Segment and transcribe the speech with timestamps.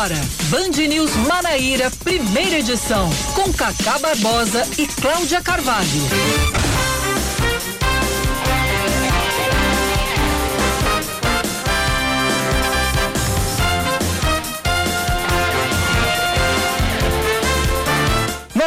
[0.00, 6.59] agora, Band News Manaíra, primeira edição, com Cacá Barbosa e Cláudia Carvalho.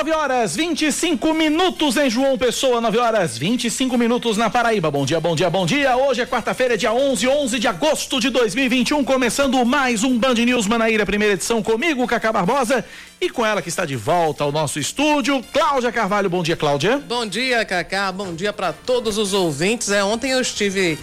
[0.04, 4.92] 9 horas 25 minutos em João Pessoa, 9 horas 25 minutos na Paraíba.
[4.92, 5.96] Bom dia, bom dia, bom dia.
[5.96, 10.68] Hoje é quarta-feira, dia 11, 11 de agosto de 2021, começando mais um Band News
[10.68, 12.84] Manaíra, primeira edição comigo, Cacá Barbosa,
[13.22, 16.30] e com ela que está de volta ao nosso estúdio, Cláudia Carvalho.
[16.30, 16.98] Bom dia, Cláudia.
[16.98, 18.12] Bom dia, Cacá.
[18.12, 19.90] Bom dia para todos os ouvintes.
[19.90, 21.00] É, ontem eu estive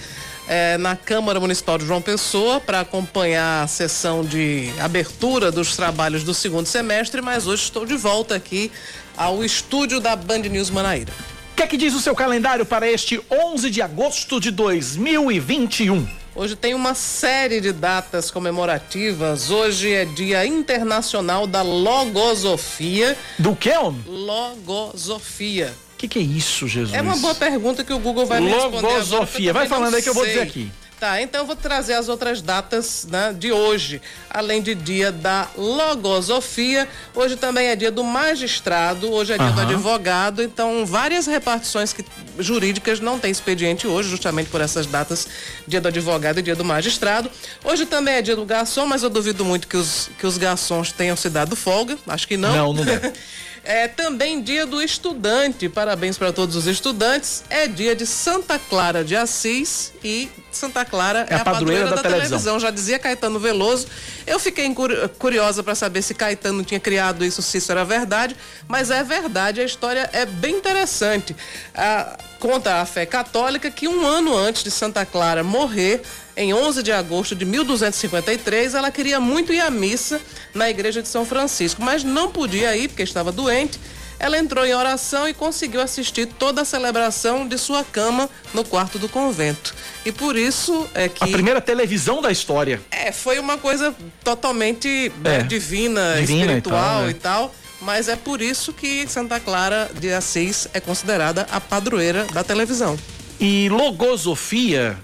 [0.48, 6.24] é, na Câmara Municipal de João Pessoa para acompanhar a sessão de abertura dos trabalhos
[6.24, 8.70] do segundo semestre, mas hoje estou de volta aqui
[9.16, 11.12] ao estúdio da Band News Manaíra.
[11.52, 16.08] O que é que diz o seu calendário para este 11 de agosto de 2021?
[16.34, 19.50] Hoje tem uma série de datas comemorativas.
[19.50, 23.18] Hoje é Dia Internacional da Logosofia.
[23.38, 24.02] Do que, homem?
[24.06, 26.94] Logosofia que, que é isso, Jesus?
[26.94, 28.80] É uma boa pergunta que o Google vai me responder.
[28.80, 29.52] Logosofia.
[29.52, 30.72] Vai falando aí que eu vou dizer aqui.
[30.98, 35.48] Tá, então eu vou trazer as outras datas né, de hoje, além de dia da
[35.56, 36.86] logosofia.
[37.14, 39.54] Hoje também é dia do magistrado, hoje é dia uhum.
[39.54, 42.04] do advogado, então várias repartições que,
[42.38, 45.26] jurídicas não têm expediente hoje, justamente por essas datas,
[45.66, 47.30] dia do advogado e dia do magistrado.
[47.64, 50.92] Hoje também é dia do garçom, mas eu duvido muito que os, que os garçons
[50.92, 52.54] tenham se dado folga, acho que não.
[52.54, 53.10] Não, não deve.
[53.62, 55.68] É também dia do estudante.
[55.68, 57.44] Parabéns para todos os estudantes.
[57.50, 61.96] É dia de Santa Clara de Assis e Santa Clara é, é a, padroeira, da,
[61.96, 62.28] da televisão.
[62.28, 62.60] televisão.
[62.60, 63.86] Já dizia Caetano Veloso.
[64.26, 64.74] Eu fiquei
[65.18, 68.34] curiosa para saber se Caetano tinha criado isso, se isso era verdade,
[68.66, 69.60] mas é verdade.
[69.60, 71.36] A história é bem interessante.
[71.74, 76.02] Ah, conta a fé católica que um ano antes de Santa Clara morrer,
[76.40, 80.18] em 11 de agosto de 1253, ela queria muito ir à missa
[80.54, 83.78] na igreja de São Francisco, mas não podia ir porque estava doente.
[84.18, 88.98] Ela entrou em oração e conseguiu assistir toda a celebração de sua cama no quarto
[88.98, 89.74] do convento.
[90.04, 91.24] E por isso é que.
[91.24, 92.80] A primeira televisão da história.
[92.90, 97.10] É, foi uma coisa totalmente né, é, divina, divina, espiritual e tal, né?
[97.10, 97.54] e tal.
[97.82, 102.98] Mas é por isso que Santa Clara de Assis é considerada a padroeira da televisão.
[103.38, 104.98] E logosofia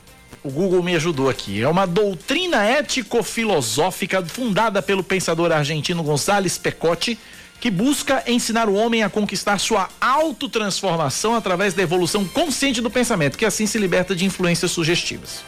[0.46, 1.62] o Google me ajudou aqui.
[1.62, 7.18] É uma doutrina ético-filosófica fundada pelo pensador argentino González Pecotti,
[7.60, 13.36] que busca ensinar o homem a conquistar sua autotransformação através da evolução consciente do pensamento,
[13.36, 15.42] que assim se liberta de influências sugestivas.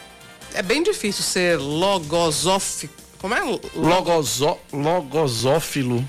[0.53, 2.93] É bem difícil ser logosófico.
[3.19, 3.41] Como é?
[3.75, 6.07] Logoso, logosófilo.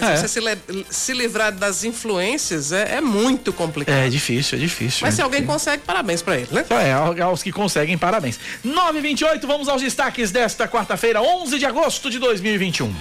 [0.00, 0.16] É.
[0.16, 0.40] Você se,
[0.90, 3.94] se, livrar das influências é, é, muito complicado.
[3.94, 5.00] É difícil, é difícil.
[5.02, 6.64] Mas é se alguém consegue, parabéns para ele, né?
[6.70, 8.38] É, aos que conseguem, parabéns.
[8.64, 12.94] 928, vamos aos destaques desta quarta-feira, 11 de agosto de 2021.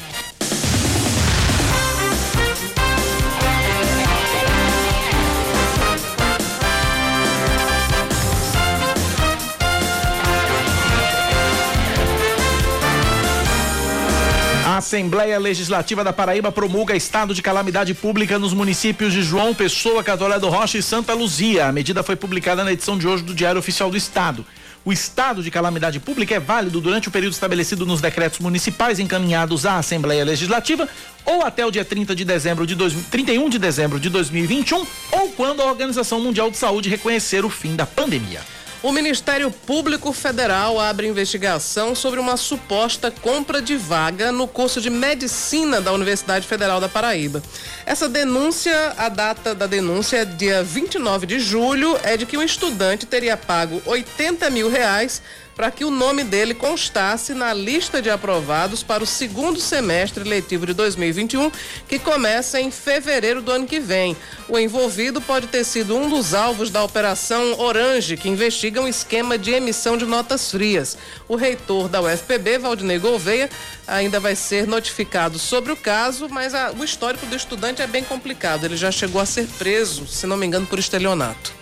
[14.87, 20.39] Assembleia Legislativa da Paraíba promulga estado de calamidade pública nos municípios de João Pessoa, Catolé
[20.39, 21.67] do Rocha e Santa Luzia.
[21.67, 24.45] A medida foi publicada na edição de hoje do Diário Oficial do Estado.
[24.85, 29.65] O estado de calamidade pública é válido durante o período estabelecido nos decretos municipais encaminhados
[29.65, 30.87] à Assembleia Legislativa
[31.25, 35.31] ou até o dia 30 de dezembro de dois, 31 de dezembro de 2021 ou
[35.31, 38.39] quando a Organização Mundial de Saúde reconhecer o fim da pandemia.
[38.83, 44.91] O Ministério Público Federal abre investigação sobre uma suposta compra de vaga no curso de
[44.91, 47.41] medicina da Universidade Federal da Paraíba.
[47.87, 52.43] Essa denúncia, a data da denúncia é dia 29 de julho, é de que um
[52.43, 55.23] estudante teria pago 80 mil reais
[55.57, 60.67] para que o nome dele constasse na lista de aprovados para o segundo semestre letivo
[60.67, 61.51] de 2021,
[61.87, 64.15] que começa em fevereiro do ano que vem.
[64.47, 69.35] O envolvido pode ter sido um dos alvos da Operação Orange, que investiga um esquema
[69.35, 70.95] de emissão de notas frias.
[71.27, 73.49] O reitor da UFPB, Valdinei Gouveia,
[73.87, 78.03] ainda vai ser notificado sobre o caso, mas a, o histórico do estudante é bem
[78.03, 78.63] complicado.
[78.63, 81.56] Ele já chegou a ser preso, se não me engano, por estelionato.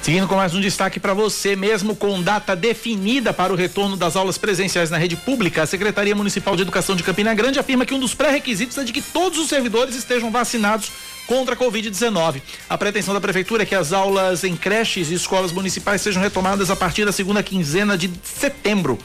[0.00, 4.16] Seguindo com mais um destaque para você, mesmo com data definida para o retorno das
[4.16, 7.92] aulas presenciais na rede pública, a Secretaria Municipal de Educação de Campina Grande afirma que
[7.92, 10.90] um dos pré-requisitos é de que todos os servidores estejam vacinados
[11.26, 12.40] contra a Covid-19.
[12.70, 16.70] A pretensão da Prefeitura é que as aulas em creches e escolas municipais sejam retomadas
[16.70, 18.98] a partir da segunda quinzena de setembro.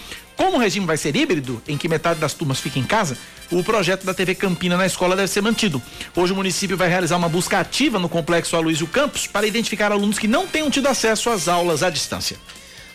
[0.44, 3.18] Como o regime vai ser híbrido, em que metade das turmas fica em casa,
[3.50, 5.82] o projeto da TV Campina na escola deve ser mantido.
[6.14, 10.20] Hoje o município vai realizar uma busca ativa no complexo Aloysio Campos para identificar alunos
[10.20, 12.38] que não tenham tido acesso às aulas à distância.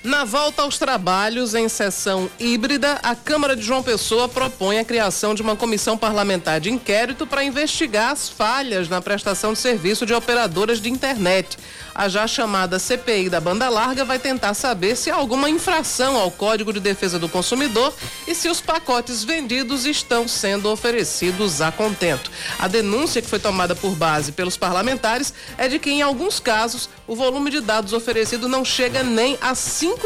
[0.09, 5.35] Na volta aos trabalhos em sessão híbrida, a Câmara de João Pessoa propõe a criação
[5.35, 10.15] de uma comissão parlamentar de inquérito para investigar as falhas na prestação de serviço de
[10.15, 11.59] operadoras de internet.
[11.95, 16.31] A já chamada CPI da banda larga vai tentar saber se há alguma infração ao
[16.31, 17.93] Código de Defesa do Consumidor
[18.27, 22.31] e se os pacotes vendidos estão sendo oferecidos a contento.
[22.59, 26.89] A denúncia que foi tomada por base pelos parlamentares é de que, em alguns casos,
[27.07, 29.98] o volume de dados oferecido não chega nem a 5%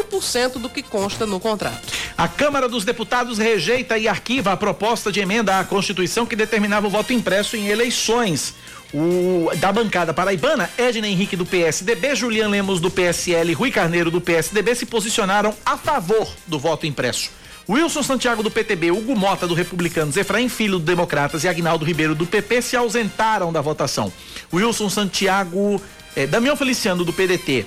[0.59, 1.91] do que consta no contrato.
[2.17, 6.87] A Câmara dos Deputados rejeita e arquiva a proposta de emenda à Constituição que determinava
[6.87, 8.53] o voto impresso em eleições.
[8.93, 14.11] O, da bancada paraibana, Edna Henrique do PSDB, Julian Lemos do PSL e Rui Carneiro
[14.11, 17.31] do PSDB se posicionaram a favor do voto impresso.
[17.67, 22.13] Wilson Santiago do PTB, Hugo Mota do Republicanos, Efraim Filho do Democratas e Agnaldo Ribeiro
[22.13, 24.11] do PP se ausentaram da votação.
[24.53, 25.81] Wilson Santiago,
[26.15, 27.65] eh, Damião Feliciano do PDT,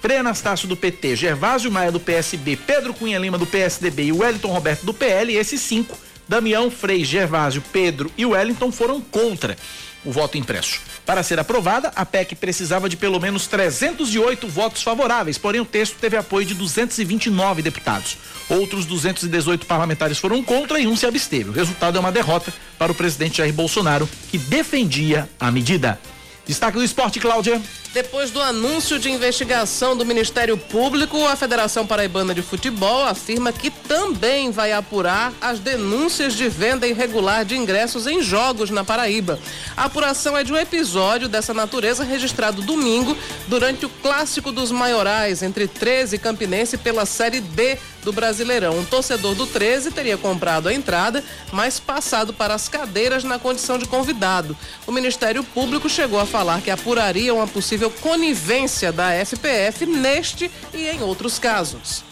[0.00, 4.48] Frei Anastácio do PT, Gervásio Maia do PSB, Pedro Cunha Lima do PSDB e Wellington
[4.48, 5.98] Roberto do PL, esses cinco,
[6.28, 9.56] Damião, Frei, Gervásio, Pedro e Wellington foram contra
[10.04, 10.80] o voto impresso.
[11.04, 15.96] Para ser aprovada, a PEC precisava de pelo menos 308 votos favoráveis, porém o texto
[16.00, 18.16] teve apoio de 229 deputados.
[18.48, 21.50] Outros 218 parlamentares foram contra e um se absteve.
[21.50, 25.98] O resultado é uma derrota para o presidente Jair Bolsonaro, que defendia a medida.
[26.46, 27.60] Destaque do esporte, Cláudia.
[27.92, 33.68] Depois do anúncio de investigação do Ministério Público, a Federação Paraibana de Futebol afirma que
[33.68, 39.40] também vai apurar as denúncias de venda irregular de ingressos em jogos na Paraíba.
[39.76, 43.16] A apuração é de um episódio dessa natureza registrado domingo
[43.48, 48.78] durante o Clássico dos Maiorais entre 13 e Campinense pela Série D do Brasileirão.
[48.78, 53.78] Um torcedor do 13 teria comprado a entrada, mas passado para as cadeiras na condição
[53.78, 54.56] de convidado.
[54.86, 60.86] O Ministério Público chegou a falar que apuraria uma possível conivência da FPF neste e
[60.86, 62.04] em outros casos.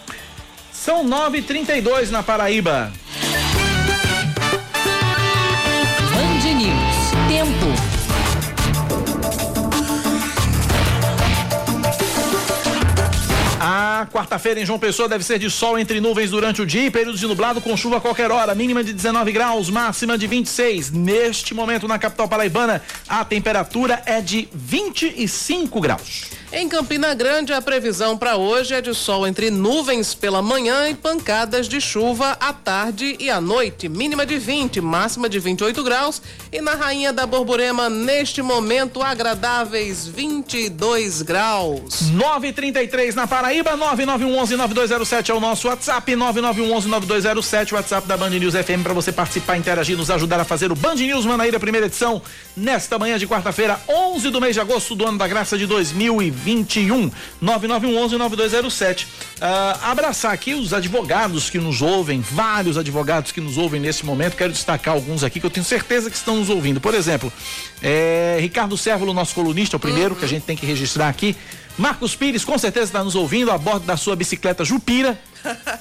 [0.72, 2.92] São 9h32 na Paraíba.
[6.10, 7.28] Band News.
[7.28, 7.83] Tempo.
[13.66, 16.90] A quarta-feira em João Pessoa deve ser de sol entre nuvens durante o dia e
[16.90, 20.90] períodos de nublado com chuva a qualquer hora, mínima de 19 graus, máxima de 26.
[20.90, 26.24] Neste momento na capital paraibana, a temperatura é de 25 graus.
[26.56, 30.94] Em Campina Grande, a previsão para hoje é de sol entre nuvens pela manhã e
[30.94, 33.88] pancadas de chuva à tarde e à noite.
[33.88, 36.22] Mínima de 20, máxima de 28 graus.
[36.52, 42.02] E na Rainha da Borborema, neste momento, agradáveis 22 graus.
[42.12, 48.84] 933 na Paraíba, 9911-9207 é o nosso WhatsApp, 9911-9207, o WhatsApp da Band News FM
[48.84, 52.22] para você participar, interagir, nos ajudar a fazer o Band News Manaíra, primeira edição,
[52.56, 56.43] nesta manhã de quarta-feira, 11 do mês de agosto do ano da graça de 2020.
[56.44, 57.10] 21
[57.40, 59.04] 9911 9207.
[59.04, 59.08] Uh,
[59.82, 64.36] abraçar aqui os advogados que nos ouvem, vários advogados que nos ouvem nesse momento.
[64.36, 66.80] Quero destacar alguns aqui que eu tenho certeza que estão nos ouvindo.
[66.80, 67.32] Por exemplo,
[67.82, 70.20] é, Ricardo Sérvulo, nosso colunista, o primeiro uhum.
[70.20, 71.34] que a gente tem que registrar aqui.
[71.76, 75.18] Marcos Pires, com certeza está nos ouvindo a bordo da sua bicicleta Jupira,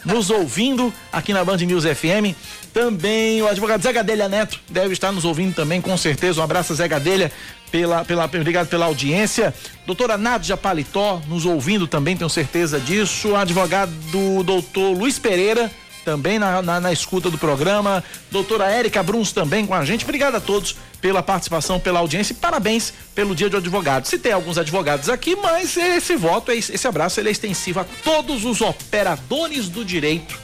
[0.05, 2.35] nos ouvindo aqui na Band News FM.
[2.73, 6.41] Também o advogado Zé Gadelha Neto deve estar nos ouvindo também, com certeza.
[6.41, 7.31] Um abraço, Zé Gadelha,
[7.71, 9.53] pela, pela, obrigado pela audiência.
[9.85, 13.35] Doutora Nádia Paletó, nos ouvindo também, tenho certeza disso.
[13.35, 15.71] Advogado do doutor Luiz Pereira,
[16.03, 18.03] também na, na, na, escuta do programa.
[18.31, 20.03] Doutora Érica Bruns também com a gente.
[20.03, 24.07] Obrigado a todos pela participação, pela audiência e parabéns pelo dia do advogado.
[24.07, 28.45] Se tem alguns advogados aqui, mas esse voto, esse abraço, ele é extensivo a todos
[28.45, 30.39] os operadores do direito,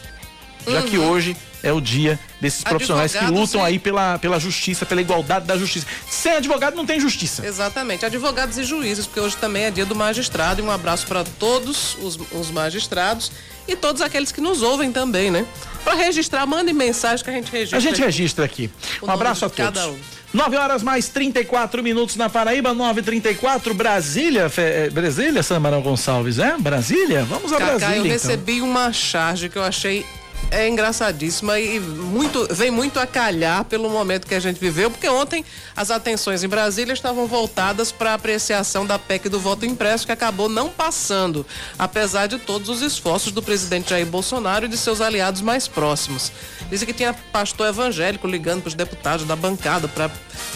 [0.67, 0.85] já uhum.
[0.85, 5.45] que hoje é o dia desses profissionais que lutam aí pela, pela justiça, pela igualdade
[5.45, 5.87] da justiça.
[6.09, 7.45] Sem advogado não tem justiça.
[7.45, 8.05] Exatamente.
[8.05, 10.61] Advogados e juízes, porque hoje também é dia do magistrado.
[10.61, 13.31] E um abraço para todos os, os magistrados
[13.65, 15.45] e todos aqueles que nos ouvem também, né?
[15.83, 17.77] Para registrar, mande mensagem que a gente registra.
[17.77, 18.69] A gente registra aqui.
[19.01, 19.73] Um abraço a todos.
[19.73, 20.18] Cada um.
[20.31, 26.55] 9 horas mais 34 minutos na Paraíba, 9h34, Brasília, Fe, eh, Brasília, Samarão Gonçalves, é?
[26.57, 27.23] Brasília?
[27.23, 27.95] Vamos a Cacá, Brasília.
[27.97, 28.11] Eu então.
[28.11, 30.05] recebi uma charge que eu achei
[30.51, 35.07] é engraçadíssima e muito, vem muito a calhar pelo momento que a gente viveu, porque
[35.07, 40.05] ontem as atenções em Brasília estavam voltadas para a apreciação da PEC do voto impresso,
[40.05, 41.45] que acabou não passando,
[41.77, 46.31] apesar de todos os esforços do presidente Jair Bolsonaro e de seus aliados mais próximos.
[46.69, 50.09] Disse que tinha pastor evangélico ligando para os deputados da bancada para,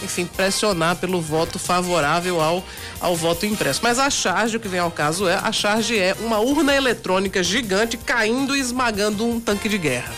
[0.03, 2.63] enfim, pressionar pelo voto favorável ao,
[2.99, 3.81] ao voto impresso.
[3.83, 7.43] Mas a charge, o que vem ao caso é, a charge é uma urna eletrônica
[7.43, 10.13] gigante caindo e esmagando um tanque de guerra.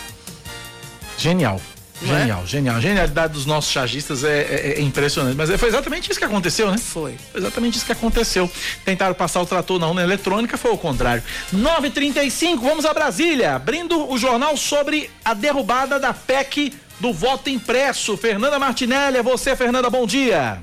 [1.18, 1.60] Genial.
[2.02, 2.46] Genial, é?
[2.46, 2.76] genial.
[2.76, 5.36] A genialidade dos nossos chargistas é, é, é, impressionante.
[5.36, 6.76] Mas foi exatamente isso que aconteceu, né?
[6.78, 7.16] Foi.
[7.32, 8.50] Foi exatamente isso que aconteceu.
[8.84, 11.22] Tentaram passar o trator na urna eletrônica, foi o contrário.
[11.54, 13.54] 9h35, vamos a Brasília.
[13.54, 18.16] Abrindo o jornal sobre a derrubada da PEC do voto impresso.
[18.16, 20.60] Fernanda Martinelli, é você, Fernanda, bom dia.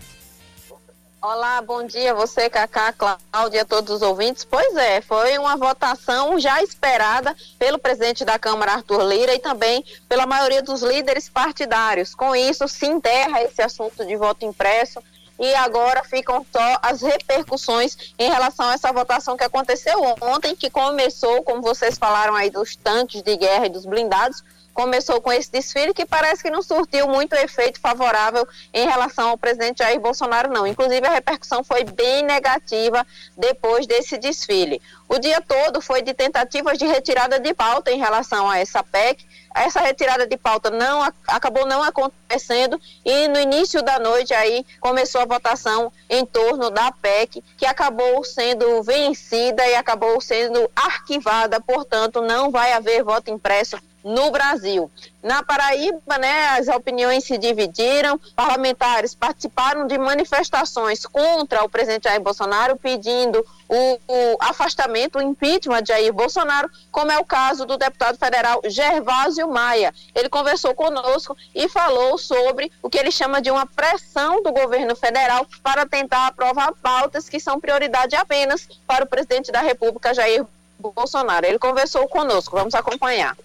[1.26, 4.44] Olá, bom dia você, Cacá, Cláudia, todos os ouvintes.
[4.44, 9.86] Pois é, foi uma votação já esperada pelo presidente da Câmara, Arthur Lira, e também
[10.10, 12.14] pela maioria dos líderes partidários.
[12.14, 15.02] Com isso, se enterra esse assunto de voto impresso
[15.40, 20.70] e agora ficam só as repercussões em relação a essa votação que aconteceu ontem, que
[20.70, 25.52] começou, como vocês falaram aí, dos tanques de guerra e dos blindados, começou com esse
[25.52, 30.52] desfile que parece que não surtiu muito efeito favorável em relação ao presidente Jair Bolsonaro,
[30.52, 30.66] não.
[30.66, 33.06] Inclusive, a repercussão foi bem negativa
[33.38, 34.82] depois desse desfile.
[35.08, 39.26] O dia todo foi de tentativas de retirada de pauta em relação a essa PEC.
[39.56, 45.22] Essa retirada de pauta não acabou não acontecendo e no início da noite aí começou
[45.22, 52.20] a votação em torno da PEC, que acabou sendo vencida e acabou sendo arquivada, portanto,
[52.22, 54.92] não vai haver voto impresso no Brasil.
[55.22, 62.20] Na Paraíba, né, as opiniões se dividiram, parlamentares participaram de manifestações contra o presidente Jair
[62.20, 67.78] Bolsonaro, pedindo o, o, afastamento, o impeachment de Jair Bolsonaro, como é o caso do
[67.78, 69.94] deputado federal Gervásio Maia.
[70.14, 74.94] Ele conversou conosco e falou sobre o que ele chama de uma pressão do governo
[74.94, 80.46] federal para tentar aprovar pautas que são prioridade apenas para o presidente da República, Jair
[80.78, 81.46] Bolsonaro.
[81.46, 83.38] Ele conversou conosco, vamos acompanhar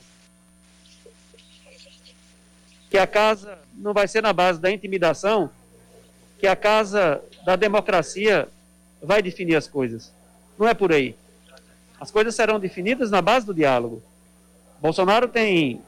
[2.90, 5.50] que a casa não vai ser na base da intimidação,
[6.38, 8.49] que a casa da democracia
[9.02, 10.12] vai definir as coisas.
[10.59, 11.14] Não é por aí.
[12.00, 14.02] As coisas serão definidas na base do diálogo.
[14.80, 15.80] Bolsonaro tem,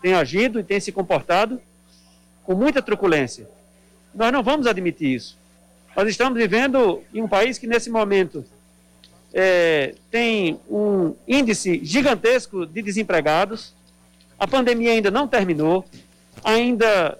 [0.00, 1.60] tem agido e tem se comportado
[2.42, 3.48] com muita truculência.
[4.14, 5.38] Nós não vamos admitir isso.
[5.96, 8.44] Nós estamos vivendo em um país que, nesse momento,
[9.32, 13.74] é, tem um índice gigantesco de desempregados.
[14.38, 15.84] A pandemia ainda não terminou
[16.42, 17.18] ainda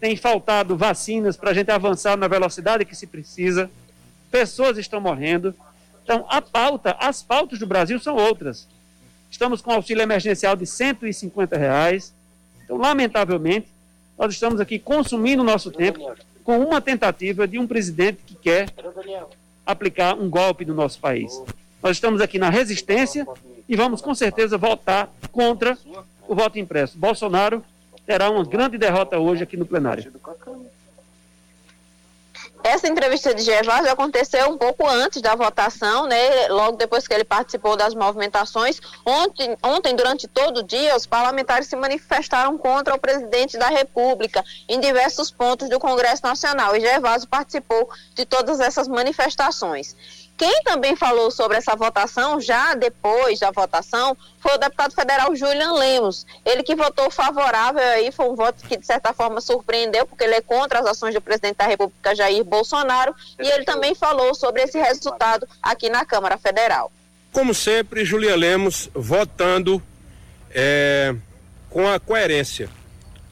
[0.00, 3.70] tem faltado vacinas para a gente avançar na velocidade que se precisa,
[4.30, 5.54] pessoas estão morrendo.
[6.02, 8.66] Então, a pauta, as pautas do Brasil são outras.
[9.30, 12.12] Estamos com auxílio emergencial de 150 reais.
[12.64, 13.68] Então, lamentavelmente,
[14.18, 18.68] nós estamos aqui consumindo nosso tempo com uma tentativa de um presidente que quer
[19.64, 21.32] aplicar um golpe no nosso país.
[21.82, 23.26] Nós estamos aqui na resistência
[23.68, 25.78] e vamos com certeza votar contra
[26.28, 26.98] o voto impresso.
[26.98, 27.64] Bolsonaro
[28.12, 30.12] terá uma grande derrota hoje aqui no plenário.
[32.62, 36.46] Essa entrevista de Gervásio aconteceu um pouco antes da votação, né?
[36.48, 38.80] Logo depois que ele participou das movimentações.
[39.04, 44.44] Ontem, ontem, durante todo o dia, os parlamentares se manifestaram contra o presidente da República
[44.68, 46.76] em diversos pontos do Congresso Nacional.
[46.76, 49.96] E Gervásio participou de todas essas manifestações.
[50.42, 55.74] Quem também falou sobre essa votação, já depois da votação, foi o deputado federal Julian
[55.74, 56.26] Lemos.
[56.44, 60.34] Ele que votou favorável aí, foi um voto que de certa forma surpreendeu, porque ele
[60.34, 64.62] é contra as ações do presidente da República, Jair Bolsonaro, e ele também falou sobre
[64.62, 66.90] esse resultado aqui na Câmara Federal.
[67.30, 69.80] Como sempre, Julian Lemos votando
[70.50, 71.14] é,
[71.70, 72.68] com a coerência.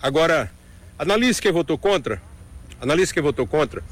[0.00, 0.48] Agora,
[0.96, 2.22] analise quem votou contra.
[2.80, 3.82] Analise quem votou contra.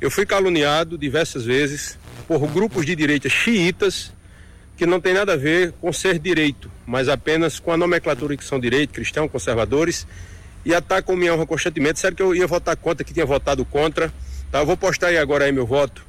[0.00, 4.12] Eu fui caluniado diversas vezes por grupos de direita xiitas
[4.76, 8.44] que não tem nada a ver com ser direito, mas apenas com a nomenclatura que
[8.44, 10.06] são direito, cristão, conservadores,
[10.64, 11.98] e atacam minha honra constantemente.
[11.98, 14.12] Sério que eu ia votar contra, que tinha votado contra.
[14.52, 14.60] Tá?
[14.60, 16.06] Eu vou postar aí agora aí meu voto.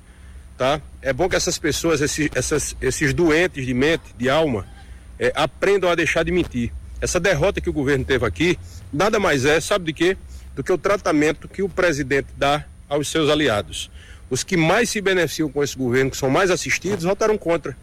[0.58, 0.82] Tá?
[1.02, 4.68] É bom que essas pessoas, esses, essas, esses doentes de mente, de alma,
[5.18, 6.72] é, aprendam a deixar de mentir.
[7.02, 8.60] Essa derrota que o governo teve aqui,
[8.92, 10.18] nada mais é, sabe de quê?
[10.56, 13.90] Do que o tratamento que o presidente dá aos seus aliados.
[14.30, 17.76] Os que mais se beneficiam com esse governo, que são mais assistidos, votaram contra.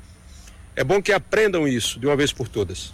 [0.74, 2.92] É bom que aprendam isso de uma vez por todas.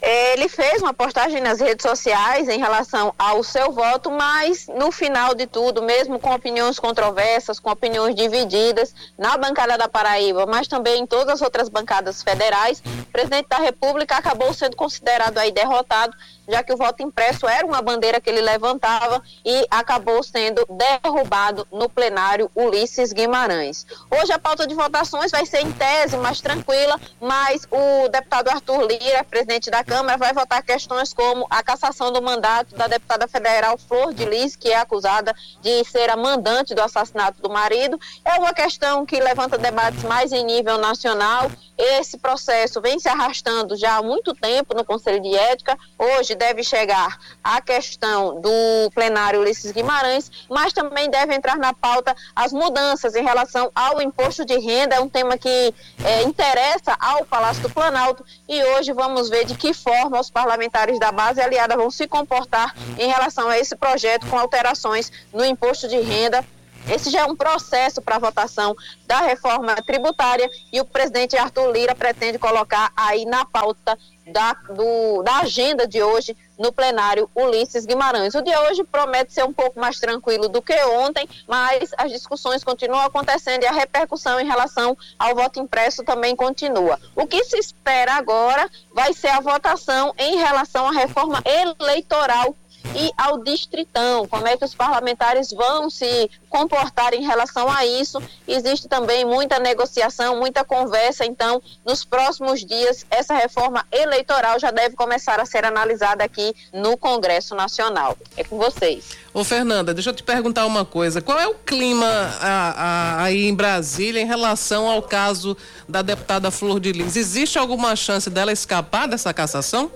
[0.00, 5.34] Ele fez uma postagem nas redes sociais em relação ao seu voto, mas no final
[5.34, 11.02] de tudo, mesmo com opiniões controversas, com opiniões divididas na bancada da Paraíba, mas também
[11.02, 16.16] em todas as outras bancadas federais, o presidente da República acabou sendo considerado aí derrotado
[16.48, 21.68] já que o voto impresso era uma bandeira que ele levantava e acabou sendo derrubado
[21.70, 23.86] no plenário Ulisses Guimarães.
[24.10, 28.86] Hoje a pauta de votações vai ser em tese mais tranquila, mas o deputado Arthur
[28.86, 33.76] Lira, presidente da Câmara, vai votar questões como a cassação do mandato da deputada federal
[33.76, 38.00] Flor de Lis, que é acusada de ser a mandante do assassinato do marido.
[38.24, 43.76] É uma questão que levanta debates mais em nível nacional esse processo vem se arrastando
[43.76, 45.78] já há muito tempo no Conselho de Ética.
[45.96, 52.16] Hoje deve chegar a questão do plenário Ulisses Guimarães, mas também deve entrar na pauta
[52.34, 54.96] as mudanças em relação ao imposto de renda.
[54.96, 55.72] É um tema que
[56.04, 60.98] é, interessa ao Palácio do Planalto e hoje vamos ver de que forma os parlamentares
[60.98, 65.86] da base aliada vão se comportar em relação a esse projeto com alterações no imposto
[65.86, 66.44] de renda
[66.90, 68.76] esse já é um processo para votação
[69.06, 73.98] da reforma tributária e o presidente Arthur Lira pretende colocar aí na pauta
[74.32, 78.34] da, do, da agenda de hoje no plenário Ulisses Guimarães.
[78.34, 82.64] O de hoje promete ser um pouco mais tranquilo do que ontem, mas as discussões
[82.64, 86.98] continuam acontecendo e a repercussão em relação ao voto impresso também continua.
[87.14, 92.54] O que se espera agora vai ser a votação em relação à reforma eleitoral
[92.94, 98.20] e ao distritão, como é que os parlamentares vão se comportar em relação a isso.
[98.46, 104.96] Existe também muita negociação, muita conversa, então, nos próximos dias, essa reforma eleitoral já deve
[104.96, 108.16] começar a ser analisada aqui no Congresso Nacional.
[108.36, 109.16] É com vocês.
[109.34, 111.20] Ô, Fernanda, deixa eu te perguntar uma coisa.
[111.20, 112.06] Qual é o clima
[112.40, 115.56] a, a, aí em Brasília em relação ao caso
[115.88, 117.16] da deputada Flor de Lis?
[117.16, 119.90] Existe alguma chance dela escapar dessa cassação?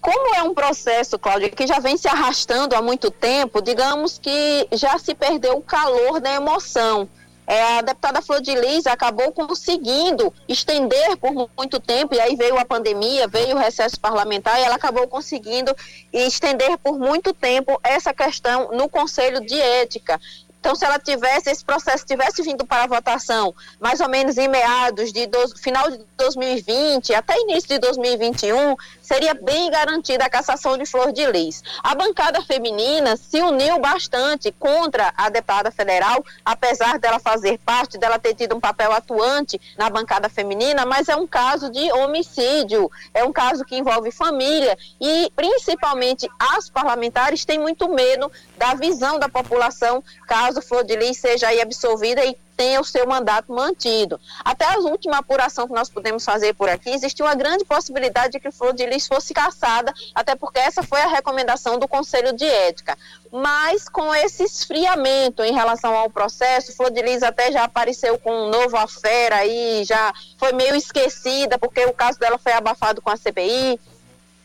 [0.00, 4.68] Como é um processo, Cláudia, que já vem se arrastando há muito tempo, digamos que
[4.72, 7.08] já se perdeu o calor da emoção.
[7.46, 12.56] É, a deputada Flor de Lis acabou conseguindo estender por muito tempo, e aí veio
[12.56, 15.74] a pandemia, veio o recesso parlamentar, e ela acabou conseguindo
[16.12, 20.20] estender por muito tempo essa questão no Conselho de Ética.
[20.60, 25.10] Então, se ela tivesse, esse processo tivesse vindo para votação mais ou menos em meados
[25.10, 28.76] de do, final de 2020 até início de 2021,
[29.10, 31.64] seria bem garantida a cassação de Flor de Lis.
[31.82, 38.20] A bancada feminina se uniu bastante contra a deputada federal, apesar dela fazer parte, dela
[38.20, 43.24] ter tido um papel atuante na bancada feminina, mas é um caso de homicídio, é
[43.24, 49.28] um caso que envolve família e principalmente as parlamentares têm muito medo da visão da
[49.28, 54.20] população caso Flor de Lis seja aí absolvida e tenha o seu mandato mantido.
[54.44, 58.40] Até a última apuração que nós pudemos fazer por aqui, existiu uma grande possibilidade de
[58.40, 62.44] que Flor de Lis fosse caçada, até porque essa foi a recomendação do Conselho de
[62.44, 62.98] Ética.
[63.32, 68.30] Mas com esse esfriamento em relação ao processo, Flor de Lis até já apareceu com
[68.30, 73.08] um novo afera aí, já foi meio esquecida, porque o caso dela foi abafado com
[73.08, 73.80] a CPI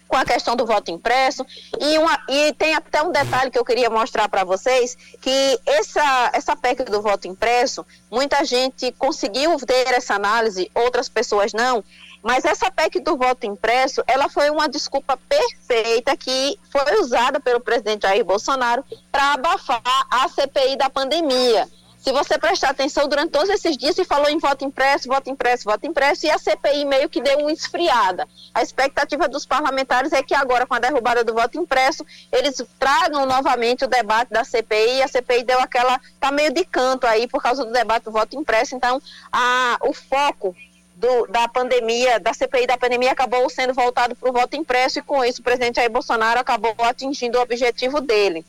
[0.08, 1.46] com a questão do voto impresso.
[1.80, 6.32] E, uma, e tem até um detalhe que eu queria mostrar para vocês, que essa,
[6.34, 11.84] essa PEC do voto impresso, muita gente conseguiu ter essa análise, outras pessoas não.
[12.24, 17.60] Mas essa PEC do voto impresso, ela foi uma desculpa perfeita que foi usada pelo
[17.60, 21.70] presidente Jair Bolsonaro para abafar a CPI da pandemia.
[22.06, 25.64] Se você prestar atenção, durante todos esses dias se falou em voto impresso, voto impresso,
[25.64, 28.28] voto impresso, e a CPI meio que deu uma esfriada.
[28.54, 33.26] A expectativa dos parlamentares é que agora, com a derrubada do voto impresso, eles tragam
[33.26, 35.02] novamente o debate da CPI.
[35.02, 36.00] A CPI deu aquela.
[36.14, 38.76] está meio de canto aí por causa do debate do voto impresso.
[38.76, 40.56] Então, a, o foco
[40.94, 45.02] do, da pandemia, da CPI da pandemia, acabou sendo voltado para o voto impresso, e
[45.02, 48.46] com isso o presidente Jair Bolsonaro acabou atingindo o objetivo dele.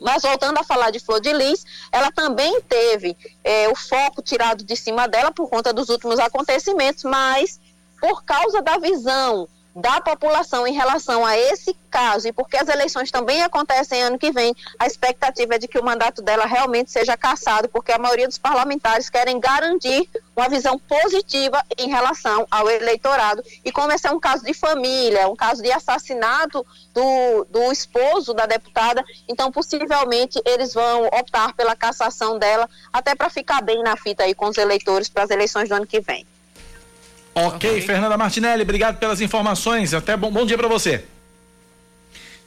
[0.00, 4.64] Mas voltando a falar de Flor de Lis, ela também teve é, o foco tirado
[4.64, 7.60] de cima dela por conta dos últimos acontecimentos, mas
[8.00, 13.10] por causa da visão da população em relação a esse caso e porque as eleições
[13.10, 17.16] também acontecem ano que vem, a expectativa é de que o mandato dela realmente seja
[17.16, 23.42] cassado, porque a maioria dos parlamentares querem garantir uma visão positiva em relação ao eleitorado.
[23.64, 28.32] E como esse é um caso de família, um caso de assassinato do, do esposo
[28.32, 33.96] da deputada, então possivelmente eles vão optar pela cassação dela, até para ficar bem na
[33.96, 36.26] fita aí com os eleitores para as eleições do ano que vem.
[37.34, 37.82] Ok, okay.
[37.82, 39.94] Fernanda Martinelli, obrigado pelas informações.
[39.94, 41.04] Até bom, bom dia para você.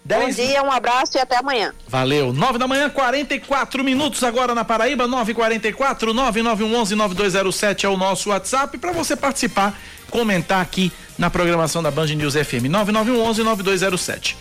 [0.06, 0.36] Dez...
[0.36, 1.74] Bom dia, um abraço e até amanhã.
[1.88, 2.34] Valeu.
[2.34, 8.78] 9 da manhã, 44 minutos agora na Paraíba, 944 9911 9207 é o nosso WhatsApp
[8.78, 14.38] para você participar, comentar aqui na programação da Band News FM 9911 9207.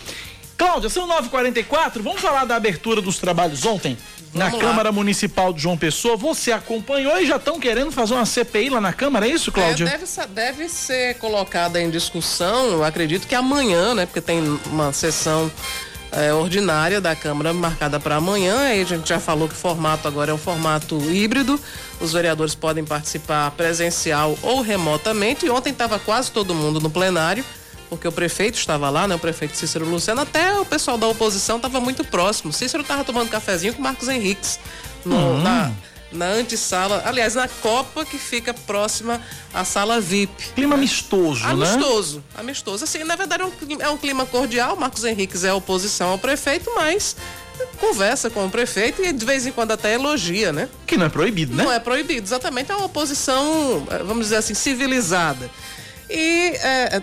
[0.57, 3.97] Cláudia, são 9h44, vamos falar da abertura dos trabalhos ontem
[4.33, 4.51] na.
[4.51, 6.15] Câmara Municipal de João Pessoa.
[6.17, 9.85] Você acompanhou e já estão querendo fazer uma CPI lá na Câmara, é isso, Cláudia?
[9.85, 14.05] É, deve, deve ser colocada em discussão, eu acredito que amanhã, né?
[14.05, 15.51] Porque tem uma sessão
[16.11, 18.59] é, ordinária da Câmara marcada para amanhã.
[18.59, 21.59] Aí a gente já falou que o formato agora é um formato híbrido.
[21.99, 25.45] Os vereadores podem participar presencial ou remotamente.
[25.45, 27.43] E ontem estava quase todo mundo no plenário
[27.95, 29.15] porque o prefeito estava lá, né?
[29.15, 32.51] O prefeito Cícero Luciano, até o pessoal da oposição estava muito próximo.
[32.51, 34.59] Cícero estava tomando cafezinho com Marcos Henriques
[35.05, 35.41] no, hum.
[35.41, 35.71] na,
[36.11, 39.21] na antessala, aliás, na copa que fica próxima
[39.53, 40.51] à sala VIP.
[40.55, 41.51] Clima amistoso, né?
[41.51, 42.83] Amistoso, amistoso.
[42.83, 46.71] Assim, na verdade é um, é um clima cordial, Marcos Henriques é oposição ao prefeito,
[46.75, 47.15] mas
[47.79, 50.67] conversa com o prefeito e de vez em quando até elogia, né?
[50.87, 51.63] Que não é proibido, né?
[51.63, 52.71] Não é proibido, exatamente.
[52.71, 55.49] É uma oposição, eh, vamos dizer assim, civilizada.
[56.09, 57.01] E é,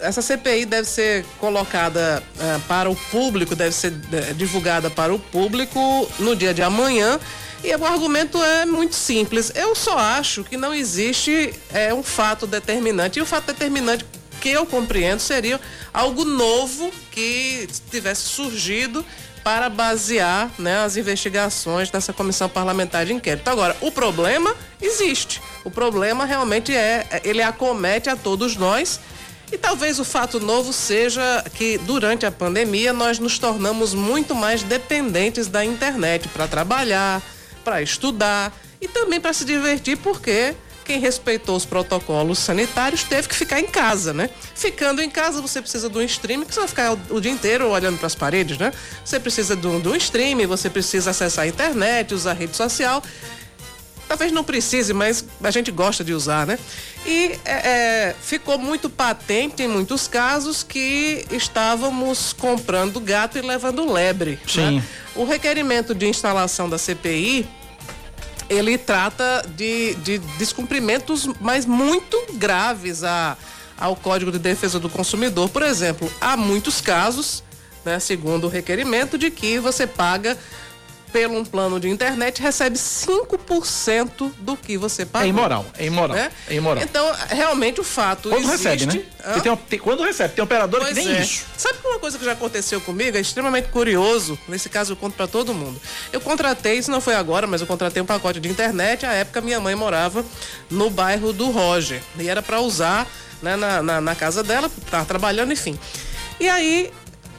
[0.00, 5.18] essa CPI deve ser colocada é, para o público, deve ser é, divulgada para o
[5.18, 7.18] público no dia de amanhã.
[7.62, 9.52] E o argumento é muito simples.
[9.54, 13.18] Eu só acho que não existe é, um fato determinante.
[13.18, 14.04] E o fato determinante
[14.40, 15.60] que eu compreendo seria
[15.92, 19.04] algo novo que tivesse surgido
[19.44, 23.48] para basear né, as investigações dessa comissão parlamentar de inquérito.
[23.48, 25.40] Agora, o problema existe.
[25.64, 29.00] O problema realmente é, ele acomete a todos nós.
[29.52, 34.62] E talvez o fato novo seja que durante a pandemia nós nos tornamos muito mais
[34.62, 37.20] dependentes da internet para trabalhar,
[37.64, 43.34] para estudar e também para se divertir, porque quem respeitou os protocolos sanitários teve que
[43.34, 44.30] ficar em casa, né?
[44.54, 47.68] Ficando em casa, você precisa de um stream, que você vai ficar o, dia inteiro
[47.68, 48.72] olhando para as paredes, né?
[49.04, 52.56] Você precisa de um, de um stream, você precisa acessar a internet, usar a rede
[52.56, 53.02] social.
[54.10, 56.58] Talvez não precise, mas a gente gosta de usar, né?
[57.06, 63.88] E é, é, ficou muito patente em muitos casos que estávamos comprando gato e levando
[63.88, 64.32] lebre.
[64.32, 64.38] Né?
[64.48, 64.76] Sim.
[64.78, 64.84] Né?
[65.14, 67.48] O requerimento de instalação da CPI
[68.48, 73.36] ele trata de, de descumprimentos, mas muito graves a,
[73.78, 75.48] ao Código de Defesa do Consumidor.
[75.50, 77.44] Por exemplo, há muitos casos,
[77.84, 80.36] né, segundo o requerimento, de que você paga
[81.12, 85.24] pelo um plano de internet recebe 5% do que você paga.
[85.24, 86.30] É imoral, é imoral, né?
[86.48, 86.82] é imoral.
[86.82, 88.68] Então, realmente o fato quando existe...
[88.68, 89.04] recebe, né?
[89.42, 91.20] Tem, tem, quando recebe, tem operador pois que nem é.
[91.22, 91.44] isso.
[91.56, 95.26] Sabe uma coisa que já aconteceu comigo é extremamente curioso, nesse caso eu conto para
[95.26, 95.80] todo mundo.
[96.12, 99.40] Eu contratei, isso não foi agora, mas eu contratei um pacote de internet, à época
[99.40, 100.24] minha mãe morava
[100.70, 103.06] no bairro do Roger, e era para usar
[103.42, 105.78] né, na, na, na casa dela, tava trabalhando, enfim.
[106.38, 106.90] E aí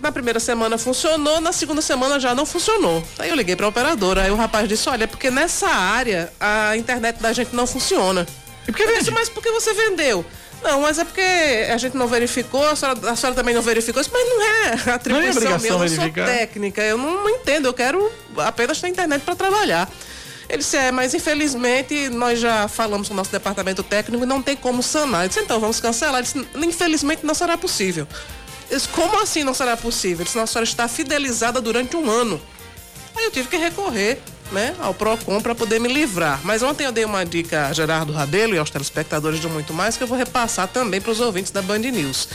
[0.01, 3.03] na primeira semana funcionou, na segunda semana já não funcionou.
[3.19, 6.31] Aí eu liguei para a operadora, aí o rapaz disse: "Olha, é porque nessa área
[6.39, 8.25] a internet da gente não funciona".
[8.67, 10.25] E por que Eu disse, mas por que você vendeu?
[10.63, 13.99] Não, mas é porque a gente não verificou, a senhora, a senhora também não verificou
[13.99, 17.65] isso, mas não é atribuição minha, obrigação eu não sou técnica, eu não, não entendo,
[17.65, 19.89] eu quero apenas ter internet para trabalhar.
[20.47, 24.41] Ele disse, é, mas infelizmente nós já falamos com o nosso departamento técnico e não
[24.41, 25.23] tem como sanar.
[25.23, 26.15] Eu disse, então vamos cancelar.
[26.15, 28.05] Ele disse, infelizmente não será possível.
[28.71, 30.23] Disse, como assim não será possível?
[30.23, 32.41] Disse, a senhora está fidelizada durante um ano.
[33.13, 34.17] Aí eu tive que recorrer
[34.49, 36.39] né, ao PROCON para poder me livrar.
[36.45, 39.97] Mas ontem eu dei uma dica a Gerardo Rabelo e aos telespectadores de Muito Mais
[39.97, 42.29] que eu vou repassar também para os ouvintes da Band News.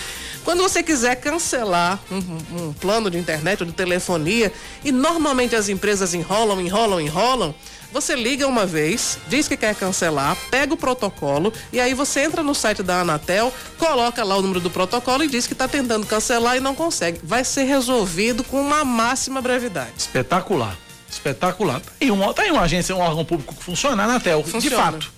[0.45, 4.53] Quando você quiser cancelar um, um plano de internet ou de telefonia,
[4.85, 7.55] e normalmente as empresas enrolam, enrolam, enrolam,
[7.93, 12.43] você liga uma vez, diz que quer cancelar, pega o protocolo e aí você entra
[12.43, 16.07] no site da Anatel, coloca lá o número do protocolo e diz que está tentando
[16.07, 17.21] cancelar e não consegue.
[17.23, 19.93] Vai ser resolvido com uma máxima brevidade.
[19.97, 20.77] Espetacular.
[21.11, 21.81] Espetacular.
[22.01, 24.43] E uma, tá aí uma agência, um órgão público que funciona, Anatel.
[24.43, 24.77] De Funciona.
[24.77, 25.13] fato.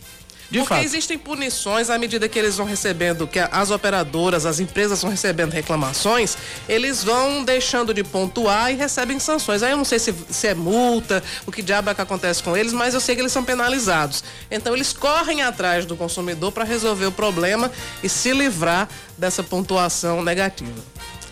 [0.51, 0.85] De Porque fato.
[0.85, 5.53] existem punições à medida que eles vão recebendo, que as operadoras, as empresas vão recebendo
[5.53, 9.63] reclamações, eles vão deixando de pontuar e recebem sanções.
[9.63, 12.57] Aí eu não sei se, se é multa, o que diabo é que acontece com
[12.57, 14.25] eles, mas eu sei que eles são penalizados.
[14.51, 17.71] Então eles correm atrás do consumidor para resolver o problema
[18.03, 20.83] e se livrar dessa pontuação negativa.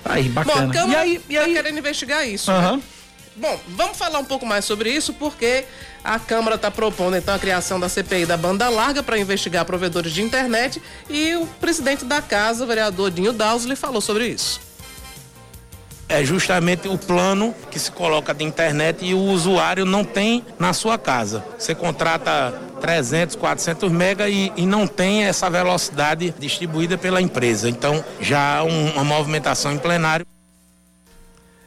[0.04, 0.70] Aí, Bom, bacana.
[0.70, 1.52] a Câmara e aí, e tá aí?
[1.54, 2.52] querendo investigar isso.
[2.52, 2.58] né?
[2.58, 2.82] Aham.
[3.38, 5.64] Bom, vamos falar um pouco mais sobre isso, porque
[6.06, 10.12] a Câmara está propondo então a criação da CPI da banda larga para investigar provedores
[10.12, 14.60] de internet e o presidente da casa, o vereador Dinho Dowsley, falou sobre isso.
[16.08, 20.72] é justamente o plano que se coloca de internet e o usuário não tem na
[20.72, 21.44] sua casa.
[21.58, 27.68] Você contrata 300, 400 mega e, e não tem essa velocidade distribuída pela empresa.
[27.68, 30.24] Então já há um- uma movimentação em plenário.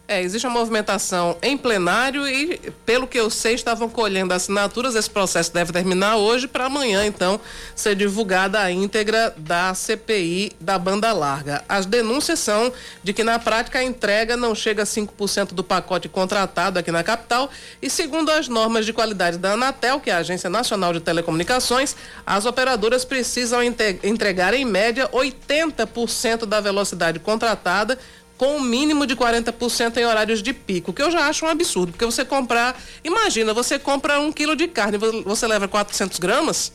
[0.10, 4.96] É, existe uma movimentação em plenário e, pelo que eu sei, estavam colhendo assinaturas.
[4.96, 7.40] Esse processo deve terminar hoje para amanhã, então,
[7.76, 11.64] ser divulgada a íntegra da CPI da banda larga.
[11.70, 16.10] As denúncias são de que, na prática, a entrega não chega a 5% do pacote
[16.10, 17.48] contratado aqui na capital
[17.80, 21.96] e, segundo as normas de qualidade da Anatel, que é a Agência Nacional de Telecomunicações,
[22.26, 28.00] as operadoras precisam entregar, em média, 80% da velocidade contratada
[28.40, 31.92] com um mínimo de 40% em horários de pico, que eu já acho um absurdo,
[31.92, 36.72] porque você comprar, imagina, você compra um quilo de carne, vo- você leva 400 gramas,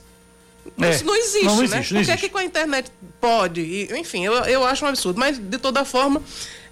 [0.81, 1.64] É, isso não existe, não né?
[1.64, 2.18] existe, não Por que, existe.
[2.18, 3.61] que com a internet pode?
[3.62, 6.22] E, enfim, eu, eu acho um absurdo, mas de toda forma,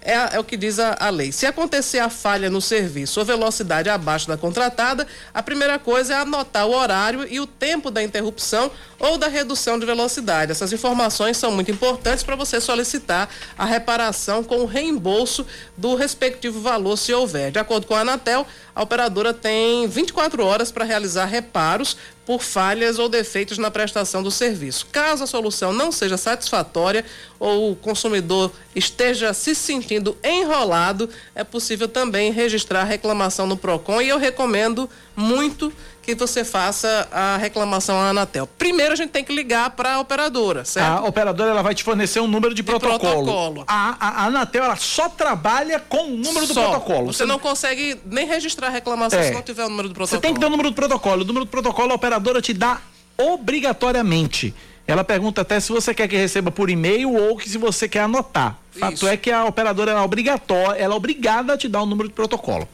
[0.05, 1.31] É, é o que diz a, a, lei.
[1.31, 6.17] Se acontecer a falha no serviço ou velocidade abaixo da contratada, a primeira coisa é
[6.17, 10.51] anotar o horário e o tempo da interrupção ou da redução de velocidade.
[10.51, 15.45] Essas informações são muito importantes para você solicitar a reparação com o reembolso
[15.77, 17.51] do respectivo valor, se houver.
[17.51, 22.99] De acordo com a Anatel, a operadora tem 24 horas para realizar reparos por falhas
[22.99, 24.87] ou defeitos na prestação do serviço.
[24.91, 27.05] Caso a solução não seja satisfatória
[27.39, 34.09] ou o consumidor esteja se sentindo enrolado, é possível também registrar reclamação no Procon e
[34.09, 38.45] eu recomendo muito que você faça a reclamação à Anatel.
[38.45, 41.05] Primeiro a gente tem que ligar para a operadora, certo?
[41.05, 42.99] A operadora ela vai te fornecer um número de, de protocolo.
[42.99, 43.63] protocolo.
[43.65, 46.53] A, a, a, Anatel ela só trabalha com o número só.
[46.53, 47.13] do protocolo.
[47.13, 49.23] Você, você não consegue nem registrar a reclamação é.
[49.23, 50.21] se não tiver o número do protocolo.
[50.21, 51.21] Você tem que ter o número do protocolo.
[51.21, 52.81] O número do protocolo a operadora te dá
[53.17, 54.53] obrigatoriamente.
[54.85, 58.01] Ela pergunta até se você quer que receba por e-mail ou que se você quer
[58.01, 58.57] anotar.
[58.71, 59.07] Fato Isso.
[59.07, 62.15] é que a operadora é obrigatória, ela é obrigada a te dar o número de
[62.15, 62.67] protocolo.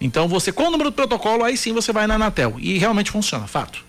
[0.00, 2.54] Então você, com o número do protocolo, aí sim você vai na Anatel.
[2.58, 3.84] E realmente funciona, fato.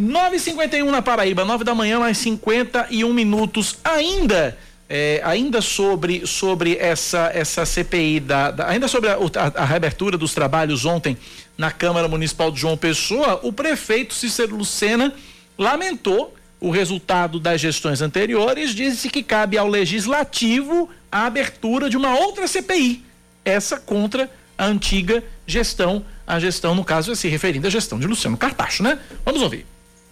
[0.00, 3.78] 9h51 na Paraíba, 9 da manhã, mais 51 minutos.
[3.82, 4.56] Ainda,
[4.88, 10.16] é, ainda sobre, sobre essa, essa CPI, da, da ainda sobre a, a, a, reabertura
[10.16, 11.16] dos trabalhos ontem
[11.58, 15.12] na Câmara Municipal de João Pessoa, o prefeito Cícero Lucena
[15.58, 22.18] lamentou o resultado das gestões anteriores, disse que cabe ao legislativo a abertura de uma
[22.18, 23.04] outra CPI,
[23.44, 28.36] essa contra a antiga gestão, a gestão, no caso, se referindo à gestão de Luciano
[28.36, 28.98] Cartacho, né?
[29.24, 29.66] Vamos ouvir.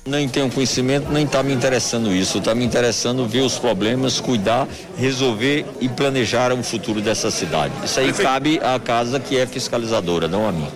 [0.07, 2.37] Nem tenho conhecimento, nem está me interessando isso.
[2.37, 7.73] Está me interessando ver os problemas, cuidar, resolver e planejar o futuro dessa cidade.
[7.83, 10.69] Isso aí cabe à casa que é fiscalizadora, não a mim.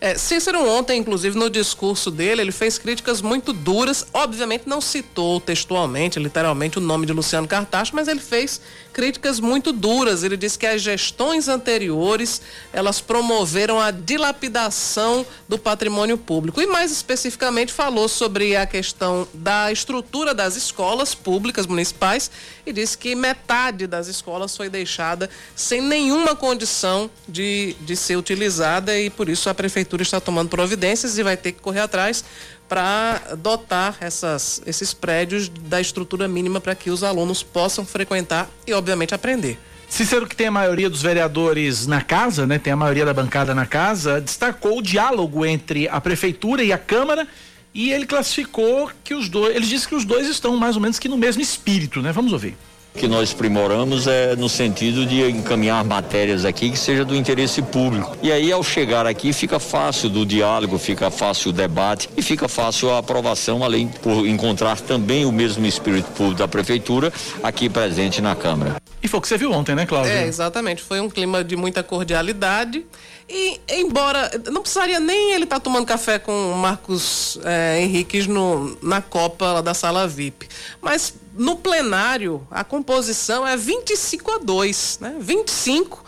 [0.00, 4.06] É, Cícero ontem, inclusive, no discurso dele, ele fez críticas muito duras.
[4.12, 8.60] Obviamente não citou textualmente, literalmente, o nome de Luciano Cartacho, mas ele fez
[8.92, 10.22] críticas muito duras.
[10.22, 12.40] Ele disse que as gestões anteriores,
[12.72, 16.60] elas promoveram a dilapidação do patrimônio público.
[16.60, 22.30] E mais especificamente falou sobre a questão da estrutura das escolas públicas municipais
[22.64, 28.98] e disse que metade das escolas foi deixada sem nenhuma condição de, de ser utilizada
[28.98, 32.24] e por isso a prefeitura prefeitura está tomando providências e vai ter que correr atrás
[32.68, 38.72] para dotar essas, esses prédios da estrutura mínima para que os alunos possam frequentar e,
[38.72, 39.58] obviamente, aprender.
[39.88, 42.58] Cícero, que tem a maioria dos vereadores na casa, né?
[42.58, 46.78] Tem a maioria da bancada na casa, destacou o diálogo entre a prefeitura e a
[46.78, 47.26] Câmara
[47.72, 50.98] e ele classificou que os dois, ele disse que os dois estão mais ou menos
[50.98, 52.12] que no mesmo espírito, né?
[52.12, 52.54] Vamos ouvir
[52.98, 58.16] que nós primoramos é no sentido de encaminhar matérias aqui que seja do interesse público.
[58.20, 62.48] E aí ao chegar aqui fica fácil do diálogo, fica fácil o debate e fica
[62.48, 68.20] fácil a aprovação, além por encontrar também o mesmo espírito público da prefeitura aqui presente
[68.20, 68.76] na Câmara.
[69.00, 70.10] E foi o que você viu ontem, né, Cláudia?
[70.10, 70.82] É, exatamente.
[70.82, 72.84] Foi um clima de muita cordialidade.
[73.28, 78.26] E, embora não precisaria nem ele estar tá tomando café com o Marcos é, Henriques
[78.26, 80.48] no, na Copa da Sala VIP.
[80.80, 85.16] Mas no plenário, a composição é 25 a 2, né?
[85.20, 86.04] 25.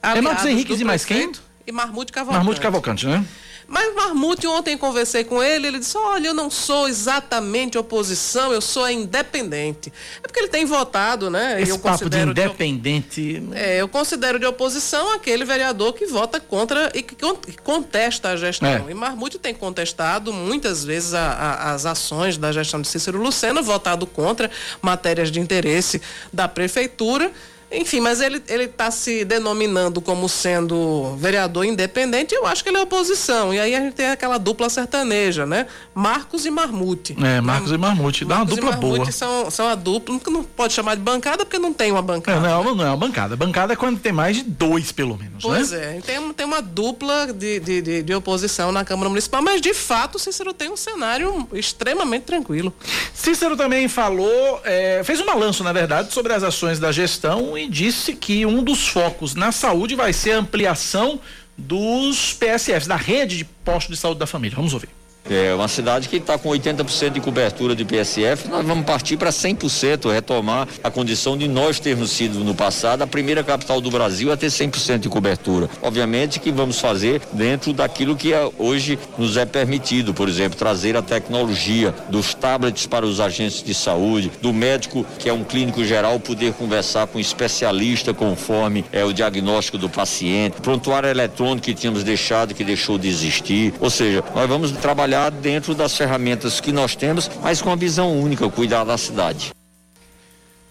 [0.00, 1.32] É Marcos Henriques e mais quem?
[1.66, 2.36] E Marmude Cavalcante.
[2.36, 3.24] Marmude Cavalcante, né?
[3.66, 8.60] Mas Marmute, ontem conversei com ele, ele disse: Olha, eu não sou exatamente oposição, eu
[8.60, 9.92] sou independente.
[10.22, 11.60] É porque ele tem votado, né?
[11.60, 13.40] Esse eu papo de independente.
[13.40, 17.16] De, é, eu considero de oposição aquele vereador que vota contra e que
[17.62, 18.68] contesta a gestão.
[18.68, 18.84] É.
[18.90, 23.62] E Marmute tem contestado muitas vezes a, a, as ações da gestão de Cícero Lucena,
[23.62, 24.50] votado contra
[24.82, 26.00] matérias de interesse
[26.32, 27.32] da prefeitura.
[27.70, 32.80] Enfim, mas ele está se denominando como sendo vereador independente, eu acho que ele é
[32.80, 33.52] oposição.
[33.52, 35.66] E aí a gente tem aquela dupla sertaneja, né?
[35.94, 37.16] Marcos e Marmute.
[37.22, 38.24] É, Marcos e Marmute.
[38.24, 39.12] Dá uma dupla e boa.
[39.12, 42.40] São, são a dupla, não pode chamar de bancada porque não tem uma bancada.
[42.40, 43.36] Não, não, não é uma bancada.
[43.36, 45.42] Bancada é quando tem mais de dois, pelo menos.
[45.42, 45.98] Pois né?
[45.98, 49.74] é, tem, tem uma dupla de, de, de, de oposição na Câmara Municipal, mas de
[49.74, 52.72] fato o Cícero tem um cenário extremamente tranquilo.
[53.12, 57.68] Cícero também falou, é, fez um balanço, na verdade, sobre as ações da gestão e
[57.68, 61.20] disse que um dos focos na saúde vai ser a ampliação
[61.56, 64.56] dos PSFs, da rede de postos de saúde da família.
[64.56, 64.88] Vamos ouvir.
[65.28, 69.30] É uma cidade que está com 80% de cobertura de PSF, nós vamos partir para
[69.30, 74.30] 100%, retomar a condição de nós termos sido no passado a primeira capital do Brasil
[74.30, 75.70] a ter 100% de cobertura.
[75.80, 80.94] Obviamente que vamos fazer dentro daquilo que é, hoje nos é permitido, por exemplo, trazer
[80.94, 85.82] a tecnologia dos tablets para os agentes de saúde, do médico que é um clínico
[85.84, 91.72] geral poder conversar com um especialista conforme é o diagnóstico do paciente, prontuário eletrônico que
[91.72, 96.60] tínhamos deixado que deixou de existir, ou seja, nós vamos trabalhar trabalhar dentro das ferramentas
[96.60, 99.52] que nós temos, mas com a visão única, cuidar da cidade.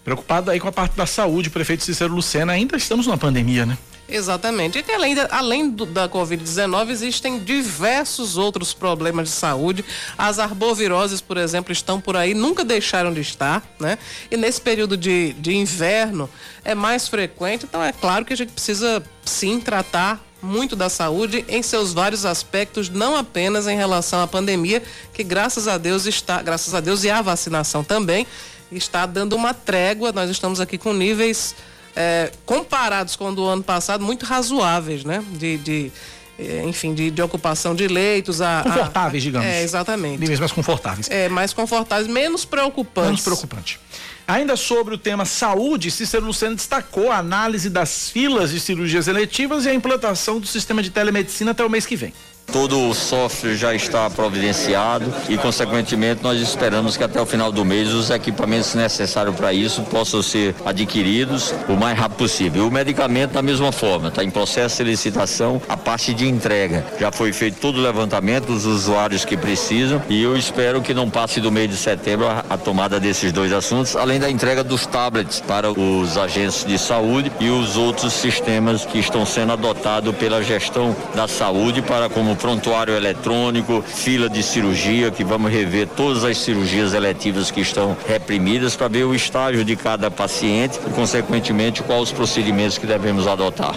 [0.04, 3.78] Preocupado aí com a parte da saúde, prefeito Cícero Lucena, ainda estamos numa pandemia, né?
[4.06, 4.78] Exatamente.
[4.78, 9.82] E que além, da, além do, da Covid-19, existem diversos outros problemas de saúde.
[10.18, 13.96] As arboviroses, por exemplo, estão por aí, nunca deixaram de estar, né?
[14.30, 16.28] E nesse período de, de inverno
[16.62, 21.44] é mais frequente, então é claro que a gente precisa sim tratar muito da saúde
[21.48, 26.42] em seus vários aspectos, não apenas em relação à pandemia, que graças a Deus está,
[26.42, 28.26] graças a Deus e à vacinação também,
[28.70, 30.12] está dando uma trégua.
[30.12, 31.54] Nós estamos aqui com níveis
[31.96, 35.24] é, comparados com o do ano passado muito razoáveis, né?
[35.32, 35.92] De, de
[36.38, 38.40] é, enfim, de, de, ocupação de leitos.
[38.40, 39.48] A, confortáveis, a, digamos.
[39.48, 40.18] É, exatamente.
[40.18, 41.08] Níveis mais confortáveis.
[41.08, 43.10] É, mais confortáveis, menos preocupantes.
[43.10, 43.80] Menos preocupante.
[44.26, 49.66] Ainda sobre o tema saúde, Cícero Luceno destacou a análise das filas de cirurgias eletivas
[49.66, 52.12] e a implantação do sistema de telemedicina até o mês que vem.
[52.52, 57.64] Todo o software já está providenciado e, consequentemente, nós esperamos que até o final do
[57.64, 62.66] mês os equipamentos necessários para isso possam ser adquiridos o mais rápido possível.
[62.66, 66.84] O medicamento, da mesma forma, está em processo de licitação, a parte de entrega.
[67.00, 71.10] Já foi feito todo o levantamento dos usuários que precisam e eu espero que não
[71.10, 74.86] passe do mês de setembro a, a tomada desses dois assuntos, além da entrega dos
[74.86, 80.42] tablets para os agentes de saúde e os outros sistemas que estão sendo adotados pela
[80.42, 86.38] gestão da saúde para como prontuário eletrônico, fila de cirurgia, que vamos rever todas as
[86.38, 92.02] cirurgias eletivas que estão reprimidas para ver o estágio de cada paciente e, consequentemente, quais
[92.02, 93.76] os procedimentos que devemos adotar.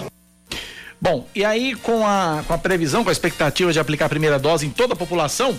[1.00, 4.40] Bom, e aí com a, com a previsão, com a expectativa de aplicar a primeira
[4.40, 5.58] dose em toda a população,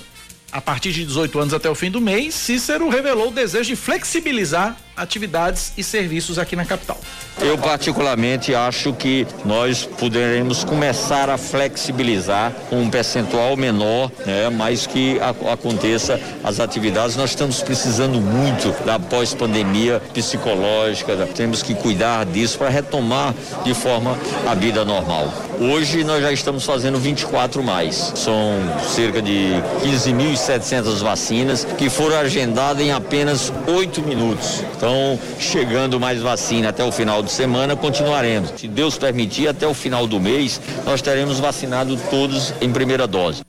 [0.50, 3.76] a partir de 18 anos até o fim do mês, Cícero revelou o desejo de
[3.76, 7.00] flexibilizar atividades e serviços aqui na capital.
[7.40, 14.86] Eu particularmente acho que nós poderemos começar a flexibilizar com um percentual menor, né, mas
[14.86, 17.16] que a, aconteça as atividades.
[17.16, 23.34] Nós estamos precisando muito da pós-pandemia psicológica, temos que cuidar disso para retomar
[23.64, 25.32] de forma a vida normal.
[25.60, 28.12] Hoje nós já estamos fazendo 24 mais.
[28.14, 28.54] São
[28.94, 34.62] cerca de 15.700 vacinas que foram agendadas em apenas 8 minutos.
[34.76, 34.87] Então,
[35.38, 38.52] chegando mais vacina até o final de semana, continuaremos.
[38.56, 43.42] Se Deus permitir, até o final do mês, nós teremos vacinado todos em primeira dose.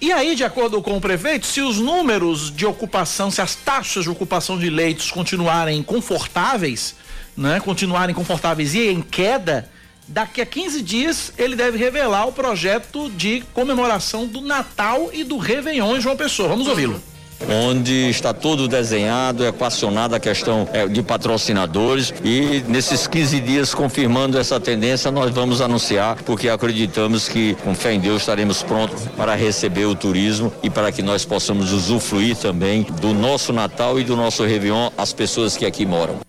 [0.00, 4.04] E aí, de acordo com o prefeito, se os números de ocupação, se as taxas
[4.04, 6.94] de ocupação de leitos continuarem confortáveis,
[7.36, 9.68] né, continuarem confortáveis e em queda,
[10.08, 15.36] daqui a 15 dias ele deve revelar o projeto de comemoração do Natal e do
[15.36, 16.48] Réveillon em João Pessoa.
[16.48, 17.02] Vamos ouvi-lo
[17.48, 24.38] onde está todo desenhado, equacionada a questão é, de patrocinadores e nesses 15 dias confirmando
[24.38, 29.34] essa tendência nós vamos anunciar porque acreditamos que com fé em Deus estaremos prontos para
[29.34, 34.16] receber o turismo e para que nós possamos usufruir também do nosso Natal e do
[34.16, 36.20] nosso Réveillon as pessoas que aqui moram.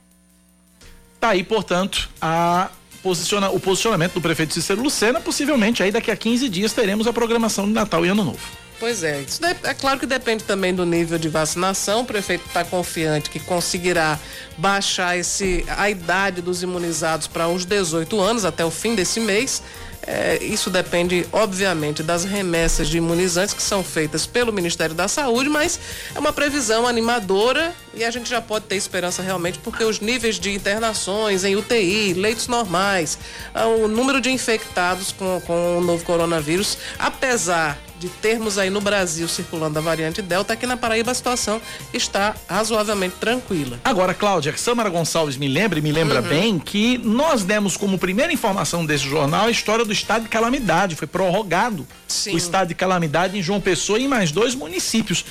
[1.20, 2.70] Tá aí, portanto, a
[3.04, 7.14] posiciona, o posicionamento do prefeito Cícero Lucena, possivelmente aí daqui a 15 dias teremos a
[7.14, 8.40] programação de Natal e Ano Novo.
[8.82, 12.02] Pois é, isso é claro que depende também do nível de vacinação.
[12.02, 14.20] O prefeito está confiante que conseguirá
[14.58, 19.62] baixar esse, a idade dos imunizados para os 18 anos até o fim desse mês.
[20.02, 25.48] É, isso depende, obviamente, das remessas de imunizantes que são feitas pelo Ministério da Saúde,
[25.48, 25.80] mas
[26.16, 30.40] é uma previsão animadora e a gente já pode ter esperança realmente, porque os níveis
[30.40, 33.20] de internações em UTI, leitos normais,
[33.54, 38.82] ah, o número de infectados com, com o novo coronavírus, apesar de termos aí no
[38.82, 41.62] Brasil circulando a variante Delta, aqui na Paraíba a situação
[41.94, 43.80] está razoavelmente tranquila.
[43.84, 46.28] Agora, Cláudia, Samara Gonçalves me lembra e me lembra uhum.
[46.28, 50.96] bem que nós demos como primeira informação desse jornal a história do estado de calamidade.
[50.96, 52.34] Foi prorrogado Sim.
[52.34, 55.24] o estado de calamidade em João Pessoa e em mais dois municípios.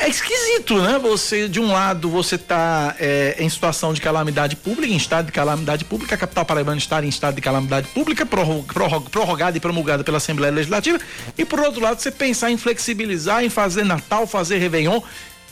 [0.00, 0.96] É esquisito, né?
[1.00, 5.32] Você, de um lado, você está é, em situação de calamidade pública, em estado de
[5.32, 10.18] calamidade pública, a capital paraibana está em estado de calamidade pública, prorrogada e promulgada pela
[10.18, 11.00] Assembleia Legislativa,
[11.36, 15.00] e por outro lado, você pensar em flexibilizar, em fazer Natal, fazer Réveillon.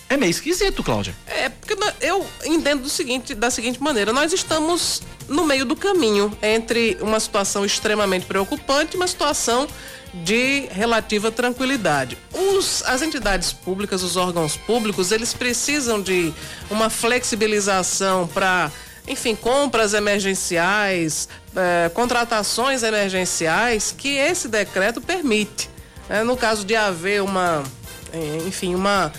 [0.09, 1.15] É meio esquisito, Cláudia.
[1.27, 6.37] É, porque eu entendo do seguinte, da seguinte maneira, nós estamos no meio do caminho
[6.41, 9.67] entre uma situação extremamente preocupante e uma situação
[10.15, 12.17] de relativa tranquilidade.
[12.33, 16.33] Os, as entidades públicas, os órgãos públicos, eles precisam de
[16.71, 18.71] uma flexibilização para,
[19.07, 25.69] enfim, compras emergenciais, eh, contratações emergenciais que esse decreto permite.
[26.09, 27.65] É, no caso de haver uma,
[28.13, 29.13] eh, enfim, uma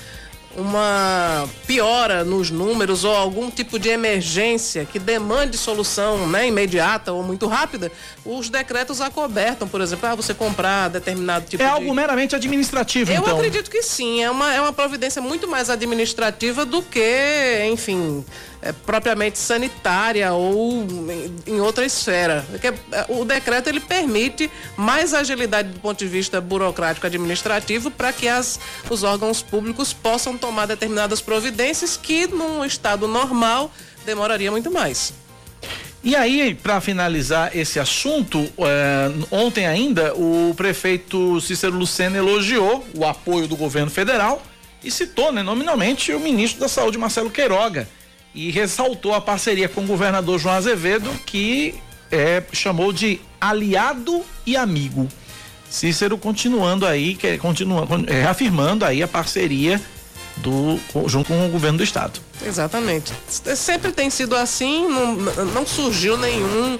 [0.57, 7.21] uma piora nos números ou algum tipo de emergência que demande solução né, imediata ou
[7.21, 7.91] muito rápida,
[8.27, 11.71] os decretos acobertam, por exemplo, ah, você comprar determinado tipo é de...
[11.71, 13.37] É algo meramente administrativo, Eu então?
[13.37, 18.25] acredito que sim, é uma, é uma providência muito mais administrativa do que, enfim,
[18.61, 22.45] é, propriamente sanitária ou em, em outra esfera.
[22.51, 28.11] Porque, é, o decreto ele permite mais agilidade do ponto de vista burocrático administrativo para
[28.11, 28.59] que as,
[28.89, 33.71] os órgãos públicos possam tomar determinadas providências que num estado normal
[34.05, 35.13] demoraria muito mais.
[36.07, 43.03] E aí, para finalizar esse assunto, é, ontem ainda o prefeito Cícero Lucena elogiou o
[43.03, 44.41] apoio do governo federal
[44.81, 47.89] e citou, né, nominalmente, o ministro da Saúde, Marcelo Queiroga,
[48.33, 51.75] e ressaltou a parceria com o governador João Azevedo, que
[52.09, 55.09] é, chamou de aliado e amigo.
[55.69, 59.81] Cícero continuando aí, que continua, é, reafirmando aí a parceria
[60.37, 62.19] do junto com o governo do estado.
[62.45, 63.13] Exatamente.
[63.55, 65.15] Sempre tem sido assim, não,
[65.45, 66.79] não surgiu nenhum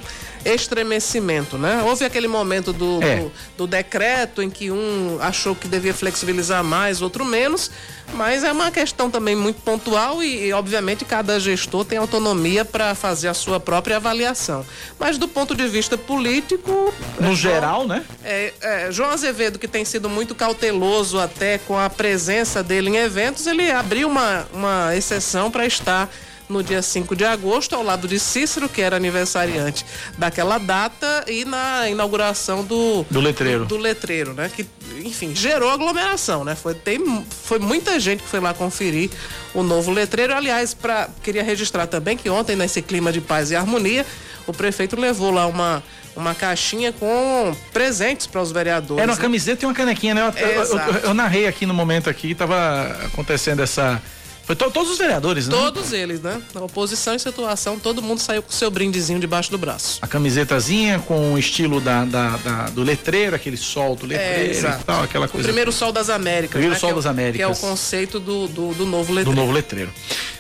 [0.53, 1.83] estremecimento, né?
[1.85, 3.17] Houve aquele momento do, é.
[3.17, 7.69] do, do, decreto em que um achou que devia flexibilizar mais, outro menos,
[8.13, 12.95] mas é uma questão também muito pontual e, e obviamente, cada gestor tem autonomia para
[12.95, 14.65] fazer a sua própria avaliação.
[14.97, 16.93] Mas do ponto de vista político.
[17.19, 18.03] No é, geral, né?
[18.23, 22.97] É, é, João Azevedo, que tem sido muito cauteloso até com a presença dele em
[22.97, 26.09] eventos, ele abriu uma, uma exceção para estar
[26.49, 29.85] no dia 5 de agosto, ao lado de Cícero, que era aniversariante
[30.17, 33.65] daquela data, e na inauguração do, do letreiro.
[33.65, 34.49] Do, do letreiro, né?
[34.53, 34.65] Que,
[35.03, 36.55] enfim, gerou aglomeração, né?
[36.55, 39.09] Foi, tem, foi muita gente que foi lá conferir
[39.53, 40.33] o novo letreiro.
[40.33, 44.05] Aliás, pra, queria registrar também que ontem, nesse clima de paz e harmonia,
[44.45, 45.83] o prefeito levou lá uma
[46.15, 49.03] uma caixinha com presentes para os vereadores.
[49.03, 49.21] Era uma né?
[49.21, 50.33] camiseta e uma canequinha, né?
[50.35, 54.01] Eu, eu, eu, eu, narrei aqui no momento aqui, estava acontecendo essa
[54.47, 55.53] foi to, todos os vereadores, né?
[55.53, 56.41] Todos eles, né?
[56.55, 59.99] Na oposição e situação, todo mundo saiu com seu brindezinho debaixo do braço.
[60.01, 64.79] A camisetazinha com o estilo da, da, da do letreiro, aquele sol do letreiro é,
[64.79, 65.45] e tal, aquela coisa.
[65.45, 66.51] O primeiro sol das Américas.
[66.51, 66.79] Primeiro né?
[66.79, 67.35] sol é das Américas.
[67.35, 69.31] Que é o conceito do, do, do novo letreiro.
[69.31, 69.91] Do novo letreiro.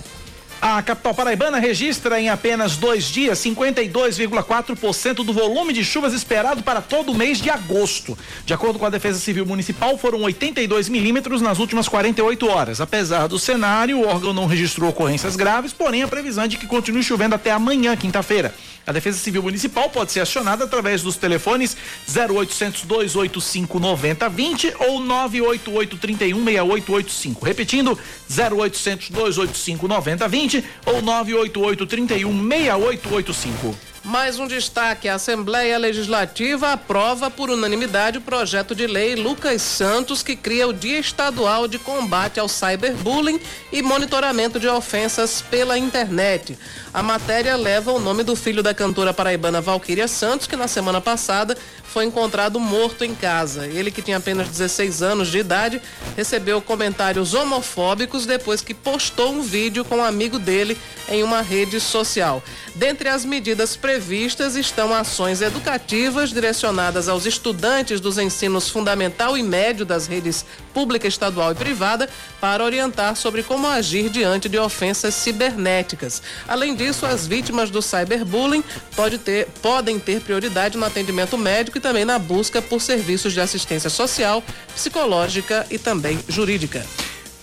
[0.62, 6.82] A capital paraibana registra em apenas dois dias 52,4% do volume de chuvas esperado para
[6.82, 8.18] todo o mês de agosto.
[8.44, 12.82] De acordo com a Defesa Civil Municipal, foram 82 milímetros nas últimas 48 horas.
[12.82, 16.66] Apesar do cenário, o órgão não registrou ocorrências graves, porém a previsão é de que
[16.66, 18.54] continue chovendo até amanhã, quinta-feira.
[18.88, 21.76] A Defesa Civil Municipal pode ser acionada através dos telefones
[22.08, 27.46] 0800 285 9020 ou 988 31 6885.
[27.46, 28.00] Repetindo,
[28.32, 33.76] 0800 285 9020 ou 988 31 6885.
[34.08, 40.24] Mais um destaque: a Assembleia Legislativa aprova por unanimidade o projeto de lei Lucas Santos,
[40.24, 43.38] que cria o Dia Estadual de Combate ao Cyberbullying
[43.70, 46.58] e Monitoramento de Ofensas pela Internet.
[46.94, 51.02] A matéria leva o nome do filho da cantora paraibana Valquíria Santos, que na semana
[51.02, 51.58] passada
[51.98, 53.66] foi encontrado morto em casa.
[53.66, 55.82] Ele, que tinha apenas 16 anos de idade,
[56.16, 60.78] recebeu comentários homofóbicos depois que postou um vídeo com um amigo dele
[61.10, 62.44] em uma rede social.
[62.76, 69.84] Dentre as medidas previstas estão ações educativas direcionadas aos estudantes dos ensinos fundamental e médio
[69.84, 70.46] das redes
[70.78, 72.08] pública, estadual e privada
[72.40, 76.22] para orientar sobre como agir diante de ofensas cibernéticas.
[76.48, 78.64] Além disso, as vítimas do cyberbullying
[78.96, 83.42] pode ter, podem ter prioridade no atendimento médico e também na busca por serviços de
[83.42, 84.44] assistência social,
[84.76, 86.86] psicológica e também jurídica.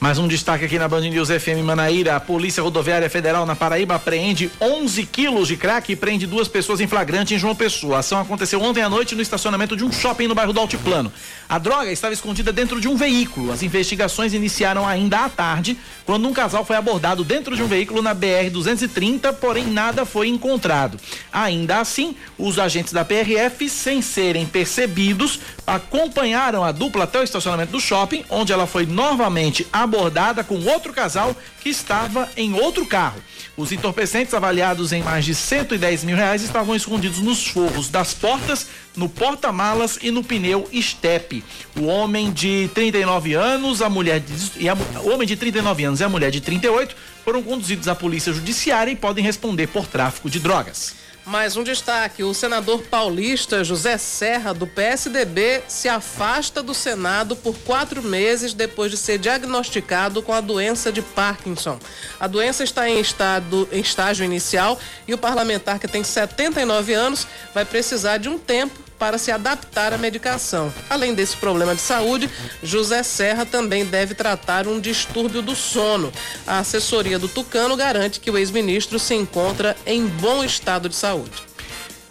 [0.05, 2.17] Mais um destaque aqui na Band News FM Manaíra.
[2.17, 6.79] A Polícia Rodoviária Federal na Paraíba apreende 11 quilos de crack e prende duas pessoas
[6.79, 7.97] em flagrante em João Pessoa.
[7.97, 11.11] A ação aconteceu ontem à noite no estacionamento de um shopping no bairro do Altiplano.
[11.49, 13.51] A droga estava escondida dentro de um veículo.
[13.51, 15.75] As investigações iniciaram ainda à tarde,
[16.05, 21.01] quando um casal foi abordado dentro de um veículo na BR-230, porém nada foi encontrado.
[21.33, 27.73] Ainda assim, os agentes da PRF, sem serem percebidos, acompanharam a dupla até o estacionamento
[27.73, 32.85] do shopping, onde ela foi novamente abordada abordada com outro casal que estava em outro
[32.85, 33.23] carro.
[33.57, 38.67] Os entorpecentes, avaliados em mais de 110 mil reais, estavam escondidos nos forros das portas,
[38.97, 41.45] no porta-malas e no pneu estepe.
[41.79, 46.01] O homem de 39 anos, a mulher de, e a, o homem de 39 anos
[46.01, 50.29] e a mulher de 38 foram conduzidos à polícia judiciária e podem responder por tráfico
[50.29, 51.04] de drogas.
[51.27, 57.57] Mais um destaque: o senador paulista José Serra, do PSDB, se afasta do Senado por
[57.61, 61.79] quatro meses depois de ser diagnosticado com a doença de Parkinson.
[62.21, 67.27] A doença está em, estado, em estágio inicial e o parlamentar, que tem 79 anos,
[67.55, 70.73] vai precisar de um tempo para se adaptar à medicação.
[70.89, 72.31] Além desse problema de saúde,
[72.63, 76.13] José Serra também deve tratar um distúrbio do sono.
[76.47, 81.54] A assessoria do Tucano garante que o ex-ministro se encontra em bom estado de saúde.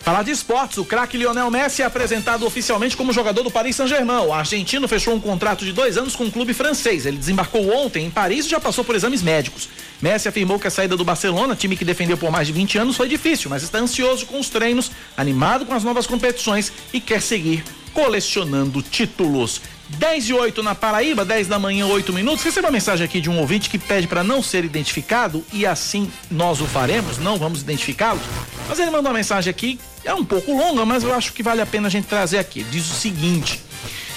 [0.03, 4.25] Falar de esportes, o craque Lionel Messi é apresentado oficialmente como jogador do Paris Saint-Germain.
[4.25, 7.05] O argentino fechou um contrato de dois anos com o um clube francês.
[7.05, 9.69] Ele desembarcou ontem em Paris e já passou por exames médicos.
[10.01, 12.97] Messi afirmou que a saída do Barcelona, time que defendeu por mais de 20 anos,
[12.97, 17.21] foi difícil, mas está ansioso com os treinos, animado com as novas competições e quer
[17.21, 19.61] seguir colecionando títulos.
[19.97, 22.43] 10 e 8 na Paraíba, 10 da manhã, 8 minutos.
[22.43, 26.11] Receba uma mensagem aqui de um ouvinte que pede para não ser identificado e assim
[26.29, 28.19] nós o faremos, não vamos identificá-lo.
[28.67, 31.61] Mas ele mandou uma mensagem aqui, é um pouco longa, mas eu acho que vale
[31.61, 32.63] a pena a gente trazer aqui.
[32.63, 33.61] Diz o seguinte: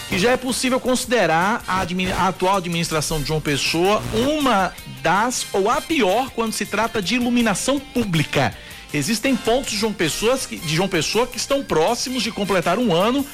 [0.09, 4.73] que já é possível considerar a, a, atual administração de João Pessoa uma
[5.03, 8.57] das ou a pior quando se trata de iluminação pública.
[8.95, 13.27] Existem pontos de João, Pessoa, de João Pessoa que estão próximos de completar um ano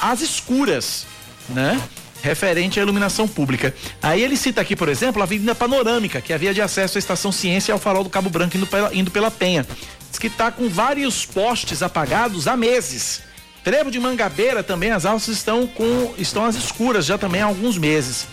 [0.00, 1.06] às escuras,
[1.48, 1.80] né?
[2.22, 3.74] Referente à iluminação pública.
[4.00, 6.96] Aí ele cita aqui, por exemplo, a Avenida Panorâmica, que é a via de acesso
[6.96, 9.66] à Estação Ciência e ao Farol do Cabo Branco indo pela, indo pela Penha.
[10.08, 13.22] Diz que está com vários postes apagados há meses.
[13.64, 17.78] Trevo de Mangabeira também, as alças estão com estão às escuras já também há alguns
[17.78, 18.26] meses.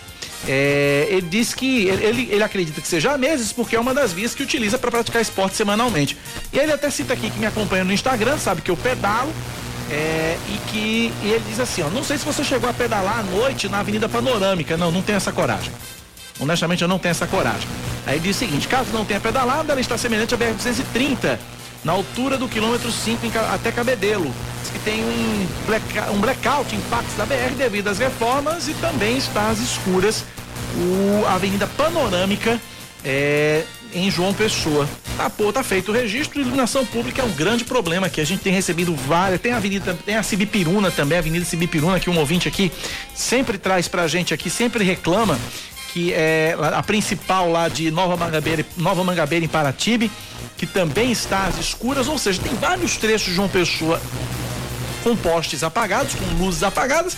[0.47, 4.13] É, ele diz que ele, ele acredita que seja há meses porque é uma das
[4.13, 6.17] vias que utiliza para praticar esporte semanalmente.
[6.51, 9.33] E ele até cita aqui que me acompanha no Instagram, sabe que eu pedalo
[9.89, 13.19] é, e que e ele diz assim, ó, não sei se você chegou a pedalar
[13.19, 15.71] à noite na Avenida Panorâmica, não, não tenho essa coragem.
[16.39, 17.67] Honestamente, eu não tenho essa coragem.
[18.05, 21.37] Aí ele diz o seguinte, caso não tenha pedalado, ela está semelhante à BR-230,
[21.83, 24.33] na altura do quilômetro 5 até Cabedelo.
[24.61, 25.83] Diz que tem um, black,
[26.13, 26.81] um blackout em
[27.17, 30.23] da BR devido às reformas e também está às escuras
[30.75, 32.59] o, a Avenida Panorâmica
[33.03, 33.63] é,
[33.93, 34.87] em João Pessoa.
[35.17, 36.39] Tá, pô, tá feito o registro.
[36.39, 38.21] Iluminação pública é um grande problema aqui.
[38.21, 39.41] A gente tem recebido várias.
[39.41, 42.71] Tem a avenida, tem a Cibipiruna também, a Avenida Cibipiruna, que um ouvinte aqui
[43.13, 45.37] sempre traz pra gente aqui, sempre reclama
[45.91, 50.11] que é a principal lá de Nova Mangabeira, Nova Mangabeira em Paratibe,
[50.55, 53.99] que também está às escuras, ou seja, tem vários trechos de João Pessoa
[55.03, 57.17] com postes apagados, com luzes apagadas,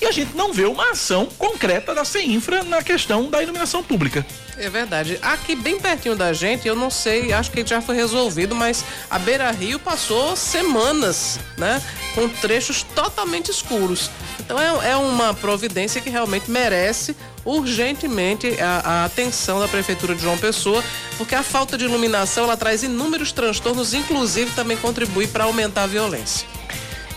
[0.00, 4.24] e a gente não vê uma ação concreta da CEINFRA na questão da iluminação pública.
[4.56, 5.18] É verdade.
[5.22, 9.18] Aqui bem pertinho da gente, eu não sei, acho que já foi resolvido, mas a
[9.18, 11.82] Beira Rio passou semanas, né?
[12.14, 14.10] Com trechos totalmente escuros.
[14.38, 20.22] Então é, é uma providência que realmente merece urgentemente a, a, atenção da Prefeitura de
[20.22, 20.84] João Pessoa,
[21.16, 25.86] porque a falta de iluminação ela traz inúmeros transtornos, inclusive também contribui para aumentar a
[25.86, 26.46] violência.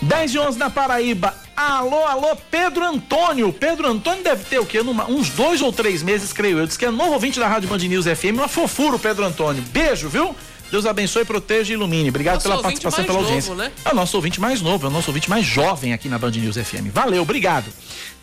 [0.00, 1.43] 10 e 11 na Paraíba.
[1.56, 3.52] Alô, alô, Pedro Antônio.
[3.52, 4.82] Pedro Antônio deve ter o quê?
[4.82, 6.66] Numa, uns dois ou três meses, creio eu.
[6.66, 8.34] Diz que é novo ouvinte da Rádio Band News FM.
[8.34, 9.62] Uma fofura, Pedro Antônio.
[9.70, 10.34] Beijo, viu?
[10.70, 12.08] Deus abençoe, proteja e ilumine.
[12.08, 13.50] Obrigado nosso pela participação pela audiência.
[13.50, 13.70] Novo, né?
[13.84, 16.32] É o nosso ouvinte mais novo, é o nosso ouvinte mais jovem aqui na Band
[16.32, 16.90] News FM.
[16.92, 17.66] Valeu, obrigado.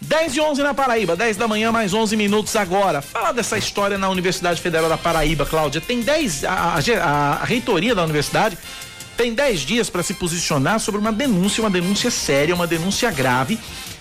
[0.02, 3.02] 10 e 11 na Paraíba, 10 da manhã, mais 11 minutos agora.
[3.02, 5.80] Fala dessa história na Universidade Federal da Paraíba, Cláudia.
[5.80, 6.52] Tem 10, a,
[7.02, 8.58] a, a reitoria da universidade
[9.22, 13.59] tem 10 dias para se posicionar sobre uma denúncia, uma denúncia séria, uma denúncia grave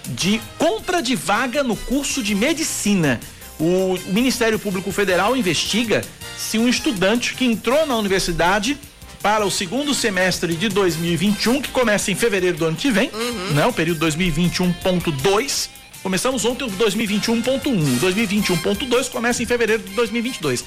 [0.08, 3.20] de compra de vaga no curso de medicina.
[3.58, 6.02] O Ministério Público Federal investiga
[6.38, 8.78] se um estudante que entrou na universidade
[9.20, 13.54] para o segundo semestre de 2021, que começa em fevereiro do ano que vem, uhum.
[13.54, 13.66] né?
[13.66, 15.68] O período 2021.2.
[16.02, 18.00] Começamos ontem o 2021.1.
[18.00, 20.64] 2021.2 começa em fevereiro de 2022.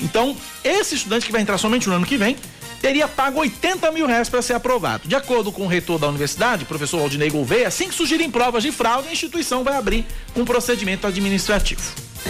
[0.00, 2.36] Então, esse estudante que vai entrar somente no ano que vem
[2.82, 5.06] teria pago 80 mil reais para ser aprovado.
[5.06, 8.72] De acordo com o reitor da universidade, professor Aldinei Gouveia, assim que surgirem provas de
[8.72, 10.04] fraude, a instituição vai abrir
[10.36, 11.80] um procedimento administrativo.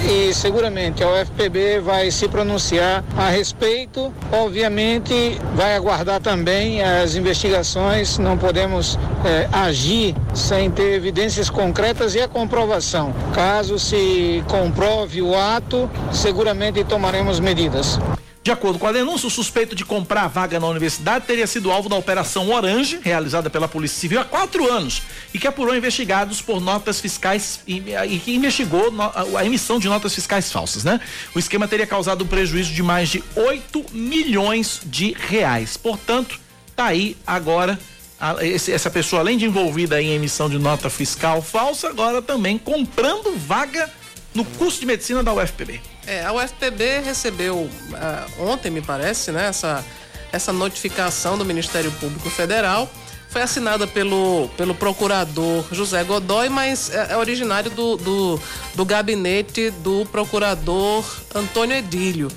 [0.09, 4.13] e seguramente a UFPB vai se pronunciar a respeito.
[4.33, 8.19] Obviamente, vai aguardar também as investigações.
[8.19, 13.15] Não podemos eh, agir sem ter evidências concretas e a comprovação.
[13.35, 17.99] Caso se comprove o ato, seguramente tomaremos medidas.
[18.43, 21.89] De acordo com a denúncia, o suspeito de comprar vaga na universidade teria sido alvo
[21.89, 26.61] da Operação Orange, realizada pela Polícia Civil há quatro anos, e que apurou investigados por
[26.61, 27.81] notas fiscais e,
[28.19, 28.93] que investigou
[29.39, 31.01] a emissão de notas fiscais falsas, né?
[31.37, 35.77] O esquema teria causado um prejuízo de mais de 8 milhões de reais.
[35.77, 36.41] Portanto,
[36.75, 37.79] tá aí agora
[38.19, 43.37] a, essa pessoa, além de envolvida em emissão de nota fiscal falsa, agora também comprando
[43.37, 43.89] vaga
[44.35, 45.92] no curso de medicina da UFPB.
[46.07, 49.85] É, a UFPB recebeu uh, ontem, me parece, né, essa,
[50.33, 52.91] essa notificação do Ministério Público Federal.
[53.29, 58.41] Foi assinada pelo, pelo procurador José Godoy, mas é, é originário do, do,
[58.75, 62.29] do gabinete do procurador Antônio Edílio.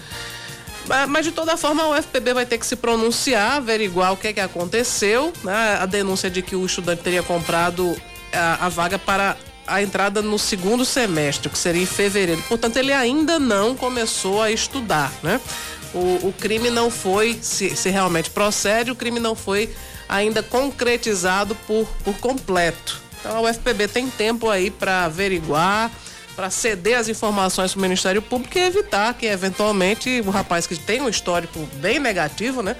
[1.09, 4.33] Mas de toda forma a UFPB vai ter que se pronunciar, averiguar o que é
[4.33, 5.33] que aconteceu.
[5.43, 5.77] Né?
[5.81, 7.95] A denúncia de que o estudante teria comprado
[8.31, 9.35] a, a vaga para
[9.67, 12.41] a entrada no segundo semestre, que seria em fevereiro.
[12.47, 15.39] Portanto, ele ainda não começou a estudar, né?
[15.93, 19.73] O, o crime não foi, se, se realmente procede, o crime não foi
[20.09, 23.01] ainda concretizado por, por completo.
[23.19, 25.89] Então a UFPB tem tempo aí para averiguar,
[26.35, 30.75] para ceder as informações para o Ministério Público e evitar que eventualmente o rapaz que
[30.75, 32.75] tem um histórico bem negativo, né,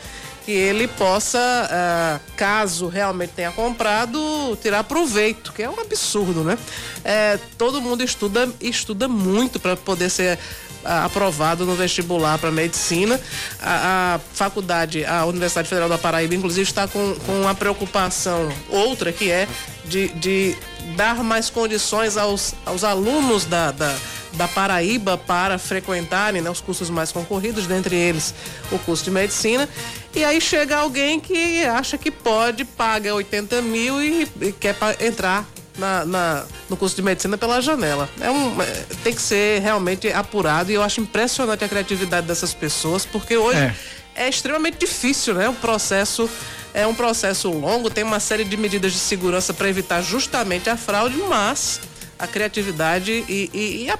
[0.45, 6.55] que ele possa, uh, caso realmente tenha comprado, tirar proveito, que é um absurdo, né?
[7.03, 10.37] É, todo mundo estuda estuda muito para poder ser
[10.83, 13.19] uh, aprovado no vestibular para medicina.
[13.59, 19.11] A, a, faculdade, a Universidade Federal da Paraíba, inclusive, está com, com uma preocupação outra
[19.11, 19.47] que é
[19.85, 20.55] de, de
[20.95, 23.95] dar mais condições aos, aos alunos da, da
[24.35, 28.33] da Paraíba para frequentarem né, os cursos mais concorridos, dentre eles
[28.71, 29.67] o curso de medicina.
[30.13, 35.45] E aí chega alguém que acha que pode, paga 80 mil e, e quer entrar
[35.77, 38.09] na, na, no curso de medicina pela janela.
[38.19, 42.53] É um, é, tem que ser realmente apurado e eu acho impressionante a criatividade dessas
[42.53, 43.75] pessoas, porque hoje é,
[44.15, 45.49] é extremamente difícil, né?
[45.49, 46.29] O processo
[46.73, 50.75] é um processo longo, tem uma série de medidas de segurança para evitar justamente a
[50.75, 51.79] fraude, mas
[52.17, 53.97] a criatividade e, e, e a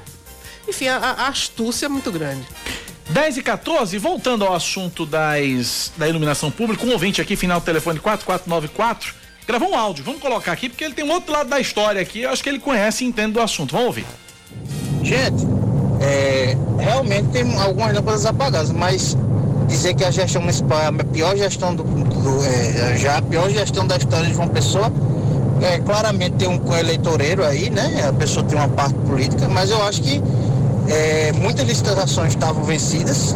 [0.67, 2.45] enfim, a, a astúcia é muito grande.
[3.09, 7.63] 10 e 14, voltando ao assunto das, da iluminação pública, um ouvinte aqui, final do
[7.63, 9.13] telefone 4494,
[9.47, 10.03] gravou um áudio.
[10.03, 12.21] Vamos colocar aqui, porque ele tem um outro lado da história aqui.
[12.21, 13.73] Eu acho que ele conhece e entende do assunto.
[13.73, 14.05] Vamos ouvir.
[15.03, 15.45] Gente,
[16.01, 19.15] é, realmente tem algumas lâmpadas apagadas, mas
[19.67, 23.49] dizer que a gestão municipal é a pior gestão do, do é, já a pior
[23.49, 24.91] gestão da história de João Pessoa
[25.61, 28.05] é, claramente tem um eleitoreiro aí, né?
[28.07, 30.21] A pessoa tem uma parte política, mas eu acho que
[30.87, 33.35] é, muitas licitações estavam vencidas.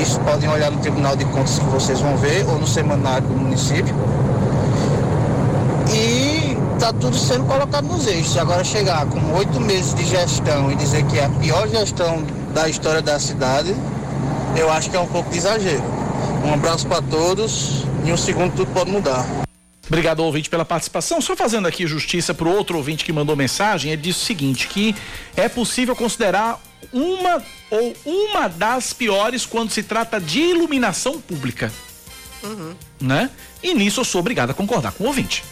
[0.00, 3.34] Isso podem olhar no Tribunal de Contas que vocês vão ver, ou no semanário do
[3.34, 3.94] município.
[5.92, 8.36] E está tudo sendo colocado nos eixos.
[8.36, 12.68] Agora chegar com oito meses de gestão e dizer que é a pior gestão da
[12.68, 13.74] história da cidade,
[14.56, 15.82] eu acho que é um pouco de exagero.
[16.44, 17.84] Um abraço para todos.
[18.04, 19.45] Em um segundo tudo pode mudar.
[19.86, 21.20] Obrigado, ouvinte, pela participação.
[21.20, 24.66] Só fazendo aqui justiça para o outro ouvinte que mandou mensagem, ele disse o seguinte:
[24.68, 24.94] que
[25.36, 26.60] é possível considerar
[26.92, 31.72] uma ou uma das piores quando se trata de iluminação pública.
[32.42, 32.74] Uhum.
[33.00, 33.30] Né?
[33.62, 35.42] E nisso eu sou obrigado a concordar com o ouvinte.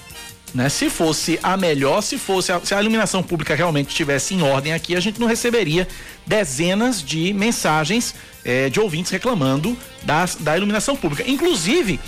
[0.54, 0.68] Né?
[0.68, 4.72] Se fosse a melhor, se fosse a, se a iluminação pública realmente estivesse em ordem
[4.72, 5.88] aqui, a gente não receberia
[6.24, 8.14] dezenas de mensagens
[8.44, 11.28] eh, de ouvintes reclamando das, da iluminação pública.
[11.28, 11.98] Inclusive,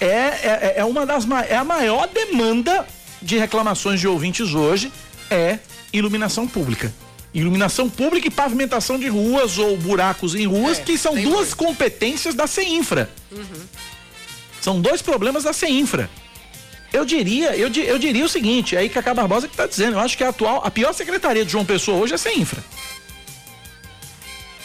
[0.00, 2.86] é, é, é uma das é a maior demanda
[3.20, 4.90] de reclamações de ouvintes hoje
[5.30, 5.58] é
[5.92, 6.92] iluminação pública.
[7.32, 11.54] Iluminação pública e pavimentação de ruas ou buracos em ruas, é, que são duas dois.
[11.54, 13.08] competências da CEINFRA.
[13.30, 13.44] Uhum.
[14.60, 16.10] São dois problemas da CEINFRA.
[16.92, 19.92] Eu diria, eu, eu diria o seguinte, é aí que a Barbosa que está dizendo,
[19.92, 22.64] eu acho que a atual, a pior secretaria de João Pessoa hoje é a CEINFRA.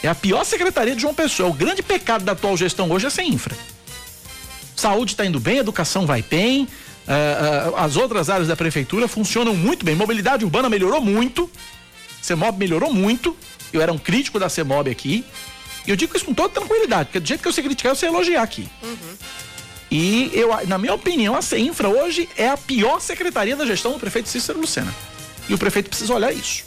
[0.02, 1.48] É a pior secretaria de João Pessoa.
[1.48, 3.56] O grande pecado da atual gestão hoje é a CEINFRA.
[4.76, 9.54] Saúde está indo bem, educação vai bem, uh, uh, as outras áreas da prefeitura funcionam
[9.54, 9.94] muito bem.
[9.94, 11.50] Mobilidade urbana melhorou muito,
[12.20, 13.34] CEMOB melhorou muito.
[13.72, 15.24] Eu era um crítico da CEMOB aqui.
[15.86, 17.96] E eu digo isso com toda tranquilidade, porque do jeito que eu sei criticar, eu
[17.96, 18.68] sei elogiar aqui.
[18.82, 19.16] Uhum.
[19.90, 23.98] E eu, na minha opinião, a CEINFRA hoje é a pior secretaria da gestão do
[23.98, 24.92] prefeito Cícero Lucena.
[25.48, 26.64] E o prefeito precisa olhar isso.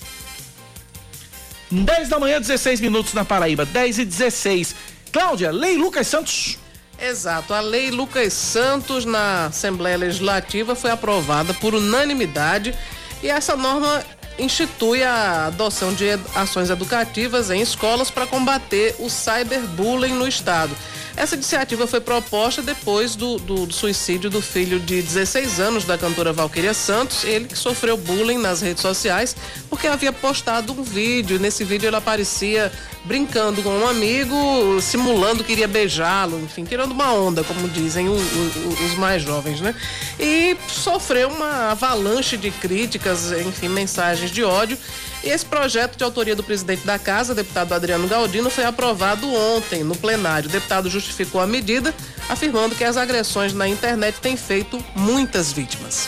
[1.70, 4.76] 10 da manhã, 16 minutos na Paraíba, 10 e 16.
[5.12, 6.58] Cláudia, Lei Lucas Santos.
[7.02, 7.54] Exato.
[7.54, 12.76] A lei Lucas Santos na Assembleia Legislativa foi aprovada por unanimidade
[13.24, 14.04] e essa norma
[14.38, 20.76] institui a adoção de ações educativas em escolas para combater o cyberbullying no estado.
[21.20, 25.98] Essa iniciativa foi proposta depois do, do, do, suicídio do filho de 16 anos da
[25.98, 29.36] cantora Valquíria Santos, ele que sofreu bullying nas redes sociais
[29.70, 31.38] porque havia postado um vídeo.
[31.38, 32.72] Nesse vídeo ele aparecia
[33.04, 38.14] brincando com um amigo, simulando que iria beijá-lo, enfim, tirando uma onda, como dizem o,
[38.14, 39.76] o, os mais jovens, né?
[40.18, 44.78] E sofreu uma avalanche de críticas, enfim, mensagens de ódio.
[45.24, 49.96] Esse projeto de autoria do presidente da Casa, deputado Adriano Galdino, foi aprovado ontem no
[49.96, 50.50] plenário.
[50.50, 51.94] O deputado justificou a medida,
[52.30, 56.08] afirmando que as agressões na internet têm feito muitas vítimas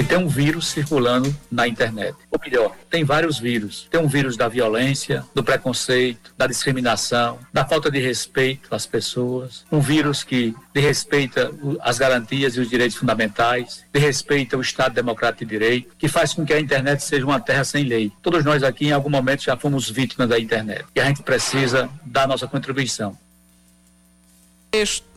[0.00, 2.16] que tem um vírus circulando na internet.
[2.30, 3.86] Ou melhor, tem vários vírus.
[3.90, 9.66] Tem um vírus da violência, do preconceito, da discriminação, da falta de respeito às pessoas.
[9.70, 15.50] Um vírus que desrespeita as garantias e os direitos fundamentais, desrespeita o Estado Democrático de
[15.50, 18.10] Direito, que faz com que a internet seja uma terra sem lei.
[18.22, 20.86] Todos nós aqui, em algum momento, já fomos vítimas da internet.
[20.96, 23.18] E a gente precisa dar nossa contribuição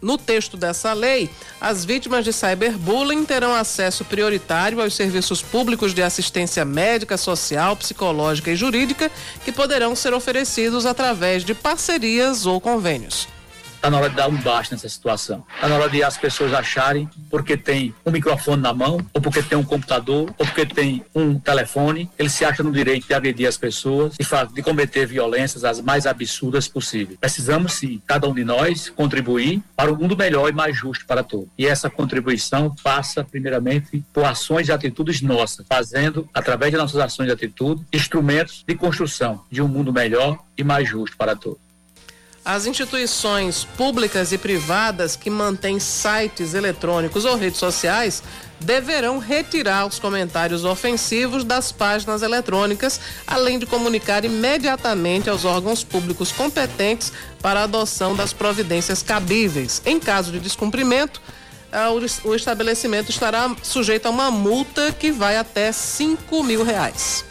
[0.02, 1.30] no texto dessa lei,
[1.62, 8.52] as vítimas de cyberbullying terão acesso prioritário aos serviços públicos de assistência médica, social, psicológica
[8.52, 9.12] e jurídica
[9.46, 13.28] que poderão ser oferecidos através de parcerias ou convênios.
[13.84, 15.44] Está na hora de dar um baixo nessa situação.
[15.56, 19.44] Está na hora de as pessoas acharem porque tem um microfone na mão, ou porque
[19.44, 23.46] tem um computador, ou porque tem um telefone, ele se acha no direito de agredir
[23.46, 27.20] as pessoas e de cometer violências as mais absurdas possíveis.
[27.20, 31.22] Precisamos, sim, cada um de nós, contribuir para um mundo melhor e mais justo para
[31.22, 31.50] todos.
[31.58, 37.28] E essa contribuição passa, primeiramente, por ações e atitudes nossas, fazendo, através de nossas ações
[37.28, 41.73] e atitudes, instrumentos de construção de um mundo melhor e mais justo para todos.
[42.46, 48.22] As instituições públicas e privadas que mantêm sites eletrônicos ou redes sociais
[48.60, 56.34] deverão retirar os comentários ofensivos das páginas eletrônicas, além de comunicar imediatamente aos órgãos públicos
[56.34, 59.82] competentes para a adoção das providências cabíveis.
[59.86, 61.22] Em caso de descumprimento,
[62.26, 67.24] o estabelecimento estará sujeito a uma multa que vai até 5 mil reais.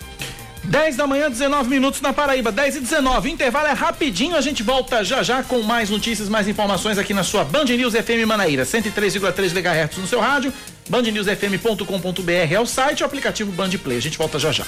[0.64, 3.30] 10 da manhã, 19 minutos na Paraíba, 10 e 19.
[3.30, 7.24] Intervalo é rapidinho, a gente volta já já com mais notícias, mais informações aqui na
[7.24, 10.52] sua Band News FM Manaíra, 103,3 MHz no seu rádio,
[10.88, 13.98] bandnewsfm.com.br é o site, o aplicativo Band Play.
[13.98, 14.64] A gente volta já já.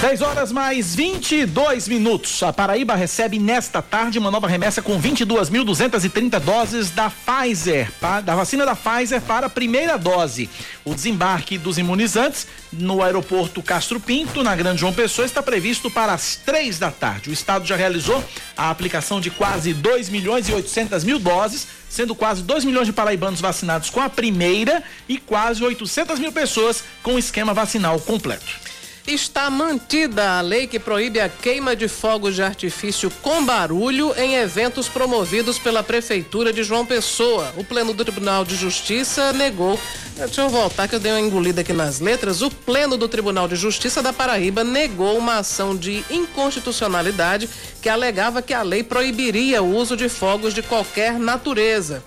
[0.00, 2.42] 10 horas mais 22 minutos.
[2.42, 7.92] A Paraíba recebe nesta tarde uma nova remessa com 22.230 doses da Pfizer,
[8.24, 10.48] da vacina da Pfizer para a primeira dose.
[10.86, 16.14] O desembarque dos imunizantes no aeroporto Castro Pinto, na Grande João Pessoa, está previsto para
[16.14, 17.28] as três da tarde.
[17.28, 18.24] O estado já realizou
[18.56, 22.92] a aplicação de quase 2 milhões e 800 mil doses, sendo quase 2 milhões de
[22.94, 28.69] paraibanos vacinados com a primeira e quase 800 mil pessoas com esquema vacinal completo.
[29.10, 34.36] Está mantida a lei que proíbe a queima de fogos de artifício com barulho em
[34.36, 37.52] eventos promovidos pela Prefeitura de João Pessoa.
[37.56, 39.76] O Pleno do Tribunal de Justiça negou.
[40.14, 42.40] Deixa eu voltar que eu dei uma engolida aqui nas letras.
[42.40, 47.50] O Pleno do Tribunal de Justiça da Paraíba negou uma ação de inconstitucionalidade
[47.82, 52.00] que alegava que a lei proibiria o uso de fogos de qualquer natureza.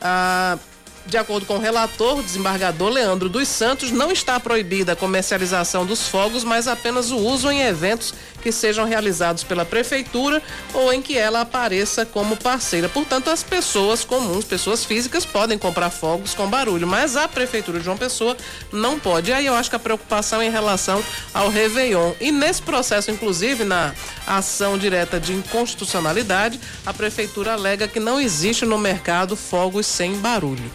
[0.00, 0.56] Ah,
[1.06, 5.86] de acordo com o relator, o desembargador Leandro dos Santos, não está proibida a comercialização
[5.86, 10.42] dos fogos, mas apenas o uso em eventos que sejam realizados pela prefeitura
[10.72, 12.88] ou em que ela apareça como parceira.
[12.88, 17.84] Portanto, as pessoas comuns, pessoas físicas, podem comprar fogos com barulho, mas a prefeitura de
[17.84, 18.36] João Pessoa
[18.72, 19.30] não pode.
[19.30, 21.02] E aí eu acho que a preocupação é em relação
[21.32, 22.12] ao Réveillon.
[22.20, 23.94] E nesse processo, inclusive, na
[24.26, 30.70] ação direta de inconstitucionalidade, a prefeitura alega que não existe no mercado fogos sem barulho.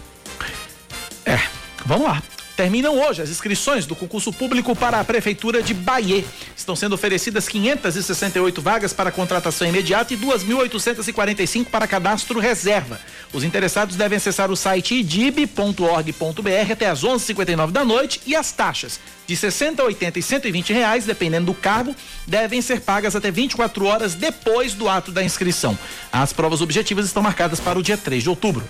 [1.24, 1.38] É,
[1.84, 2.22] vamos lá.
[2.56, 6.22] Terminam hoje as inscrições do concurso público para a Prefeitura de Bahia.
[6.54, 13.00] Estão sendo oferecidas 568 vagas para contratação imediata e 2.845 para cadastro reserva.
[13.32, 19.00] Os interessados devem acessar o site idib.org.br até às 11:59 da noite e as taxas
[19.26, 21.96] de 60, 80 e 120 reais, dependendo do cargo,
[22.26, 25.78] devem ser pagas até 24 horas depois do ato da inscrição.
[26.12, 28.64] As provas objetivas estão marcadas para o dia 3 de outubro.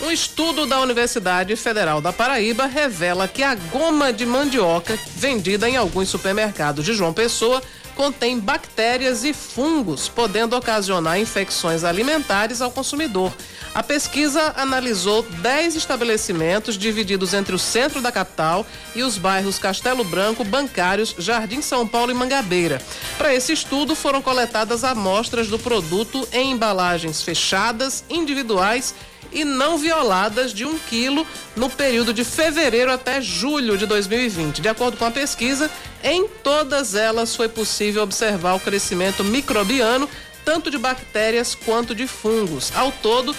[0.00, 5.76] Um estudo da Universidade Federal da Paraíba revela que a goma de mandioca vendida em
[5.76, 7.62] alguns supermercados de João Pessoa
[7.94, 13.32] contém bactérias e fungos, podendo ocasionar infecções alimentares ao consumidor.
[13.74, 20.04] A pesquisa analisou 10 estabelecimentos divididos entre o centro da capital e os bairros Castelo
[20.04, 22.80] Branco, Bancários, Jardim São Paulo e Mangabeira.
[23.16, 28.94] Para esse estudo foram coletadas amostras do produto em embalagens fechadas, individuais
[29.32, 31.26] e não violadas de um quilo
[31.56, 34.60] no período de fevereiro até julho de 2020.
[34.60, 35.70] De acordo com a pesquisa,
[36.02, 40.08] em todas elas foi possível observar o crescimento microbiano
[40.44, 42.72] tanto de bactérias quanto de fungos.
[42.74, 43.34] Ao todo,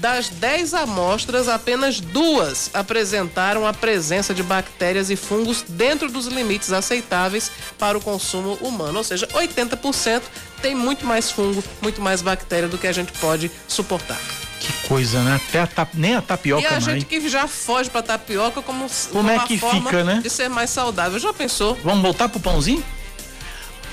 [0.00, 6.72] das 10 amostras, apenas duas apresentaram a presença de bactérias e fungos dentro dos limites
[6.72, 8.98] aceitáveis para o consumo humano.
[8.98, 10.22] Ou seja, 80%
[10.60, 14.18] tem muito mais fungo, muito mais bactéria do que a gente pode suportar.
[14.88, 15.40] Coisa, né?
[15.48, 15.86] Até a.
[15.94, 16.84] Nem a tapioca E a mais.
[16.84, 20.20] gente que já foge pra tapioca como, Como é uma que forma fica, né?
[20.22, 21.18] de ser mais saudável.
[21.18, 21.76] Já pensou?
[21.82, 22.82] Vamos voltar pro pãozinho?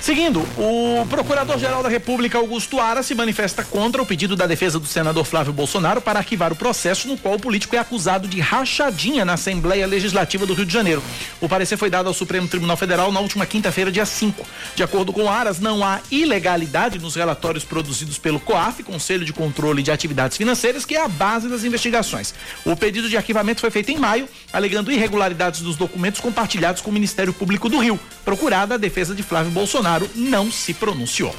[0.04, 4.86] Seguindo, o Procurador-Geral da República, Augusto Ara, se manifesta contra o pedido da defesa do
[4.86, 9.24] senador Flávio Bolsonaro para arquivar o processo no qual o político é acusado de rachadinha
[9.24, 11.02] na Assembleia Legislativa do Rio de Janeiro.
[11.40, 14.46] O parecer foi dado ao Supremo Tribunal Federal na última quinta-feira, dia 5.
[14.76, 19.82] De acordo com Aras, não há ilegalidade nos relatórios produzidos pelo COAF, Conselho de Controle
[19.82, 22.34] de Atividades Financeiras, que é a base das investigações.
[22.66, 26.94] O pedido de arquivamento foi feito em maio, alegando irregularidades dos documentos compartilhados com o
[26.94, 27.98] Ministério Público do Rio.
[28.26, 31.36] Procurada, a defesa de Flávio Bolsonaro não se pronunciou.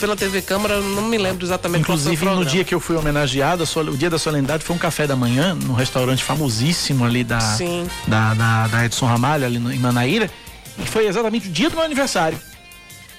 [0.00, 3.64] pela TV Câmara, não me lembro exatamente foi Inclusive, no dia que eu fui homenageado,
[3.64, 7.86] o dia da solenidade foi um café da manhã, num restaurante famosíssimo ali da, Sim.
[8.06, 10.30] da, da, da Edson Ramalho, ali no- em Manaíra,
[10.78, 12.38] e foi exatamente o dia do meu aniversário.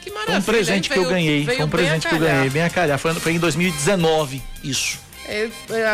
[0.02, 0.92] Que Foi maravilha, um presente hein?
[0.94, 3.14] que eu Veio- ganhei, veio foi um presente que eu ganhei, bem a calhar, foi,
[3.16, 5.00] foi em 2019, isso.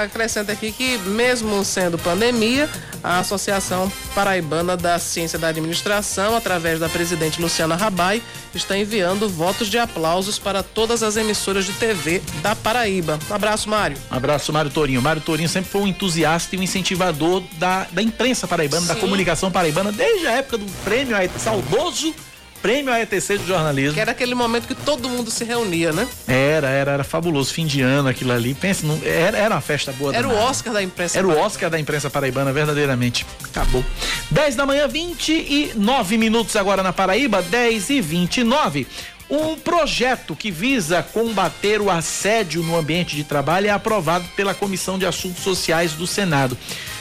[0.03, 2.69] Acrescenta aqui que, mesmo sendo pandemia,
[3.03, 8.21] a Associação Paraibana da Ciência da Administração, através da presidente Luciana Rabai,
[8.53, 13.19] está enviando votos de aplausos para todas as emissoras de TV da Paraíba.
[13.29, 13.97] Um abraço, Mário.
[14.11, 15.01] Um abraço, Mário Torinho.
[15.01, 19.01] Mário Torinho sempre foi um entusiasta e um incentivador da, da imprensa paraibana, da Sim.
[19.01, 22.13] comunicação paraibana, desde a época do prêmio, saudoso
[22.61, 23.93] prêmio AETC de jornalismo.
[23.93, 26.07] Que era aquele momento que todo mundo se reunia, né?
[26.27, 27.53] Era, era, era fabuloso.
[27.53, 28.53] Fim de ano, aquilo ali.
[28.53, 30.15] Pensa, não- era, era uma festa boa.
[30.15, 30.49] Era o danada.
[30.49, 31.17] Oscar da imprensa.
[31.17, 31.47] Era o paraibana.
[31.47, 33.25] Oscar da imprensa paraibana, verdadeiramente.
[33.43, 33.83] Acabou.
[34.31, 38.87] 10 da manhã, 29 minutos agora na Paraíba, 10 e 29.
[39.29, 44.97] Um projeto que visa combater o assédio no ambiente de trabalho é aprovado pela Comissão
[44.97, 46.57] de Assuntos Sociais do Senado.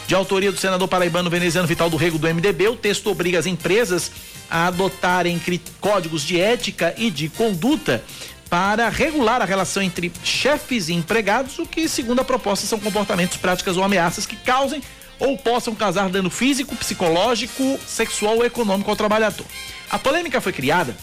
[0.08, 3.44] De autoria do senador paraibano veneziano Vital do Rego do MDB, o texto obriga as
[3.44, 4.10] empresas
[4.48, 5.38] a adotarem
[5.82, 8.02] códigos de ética e de conduta
[8.48, 13.36] para regular a relação entre chefes e empregados, o que, segundo a proposta, são comportamentos,
[13.36, 14.82] práticas ou ameaças que causem
[15.18, 19.44] ou possam causar dano físico, psicológico, sexual ou econômico ao trabalhador.
[19.90, 20.96] A polêmica foi criada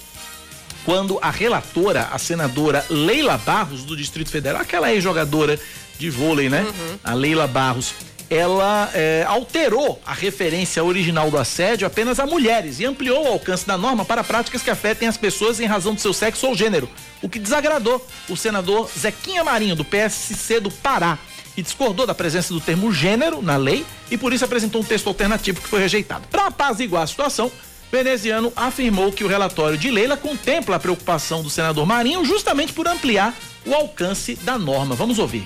[0.84, 5.60] quando a relatora, a senadora Leila Barros, do Distrito Federal, aquela ex-jogadora
[6.00, 6.66] de vôlei, né?
[7.04, 7.94] A Leila Barros,
[8.30, 13.66] ela eh, alterou a referência original do assédio apenas a mulheres e ampliou o alcance
[13.66, 16.90] da norma para práticas que afetem as pessoas em razão do seu sexo ou gênero,
[17.22, 21.18] o que desagradou o senador Zequinha Marinho, do PSC do Pará,
[21.54, 25.08] que discordou da presença do termo gênero na lei e por isso apresentou um texto
[25.08, 26.28] alternativo que foi rejeitado.
[26.28, 27.52] Para apaziguar a situação,
[27.92, 32.88] Veneziano afirmou que o relatório de Leila contempla a preocupação do senador Marinho justamente por
[32.88, 33.34] ampliar
[33.66, 34.96] o alcance da norma.
[34.96, 35.46] Vamos ouvir.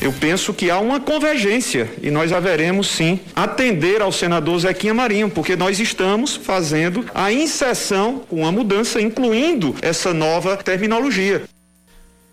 [0.00, 5.28] Eu penso que há uma convergência e nós haveremos sim atender ao senador Zequinha Marinho,
[5.28, 11.42] porque nós estamos fazendo a inserção com a mudança, incluindo essa nova terminologia.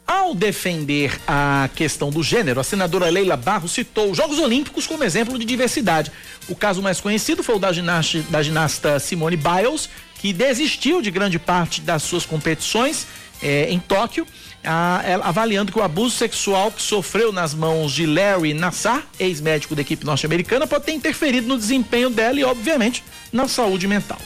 [0.05, 5.03] Ao defender a questão do gênero, a senadora Leila Barros citou os Jogos Olímpicos como
[5.03, 6.11] exemplo de diversidade.
[6.47, 9.89] O caso mais conhecido foi o da, ginasta, da ginasta Simone Biles,
[10.20, 13.07] que desistiu de grande parte das suas competições
[13.41, 14.28] eh, em Tóquio,
[14.66, 19.76] a, ela- avaliando que o abuso sexual que sofreu nas mãos de Larry Nassar, ex-médico
[19.76, 24.18] da equipe norte-americana, pode ter interferido no desempenho dela e, obviamente, na saúde mental.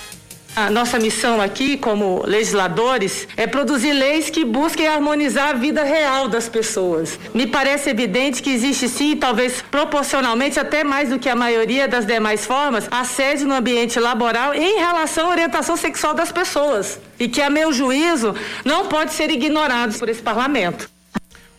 [0.56, 6.28] A nossa missão aqui, como legisladores, é produzir leis que busquem harmonizar a vida real
[6.28, 7.20] das pessoas.
[7.34, 12.06] Me parece evidente que existe sim, talvez proporcionalmente até mais do que a maioria das
[12.06, 17.00] demais formas, assédio no ambiente laboral em relação à orientação sexual das pessoas.
[17.20, 18.36] E que, a meu juízo,
[18.66, 20.89] não pode ser ignorado por esse parlamento.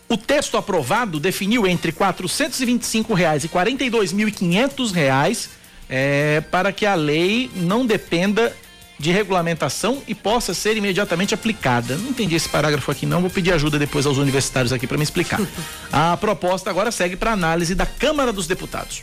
[0.08, 5.50] O texto aprovado definiu entre 425 reais e 42.500 reais
[5.88, 8.52] é, para que a lei não dependa
[9.00, 11.96] de regulamentação e possa ser imediatamente aplicada.
[11.96, 15.02] Não entendi esse parágrafo aqui não, vou pedir ajuda depois aos universitários aqui para me
[15.02, 15.40] explicar.
[15.90, 19.02] a proposta agora segue para análise da Câmara dos Deputados.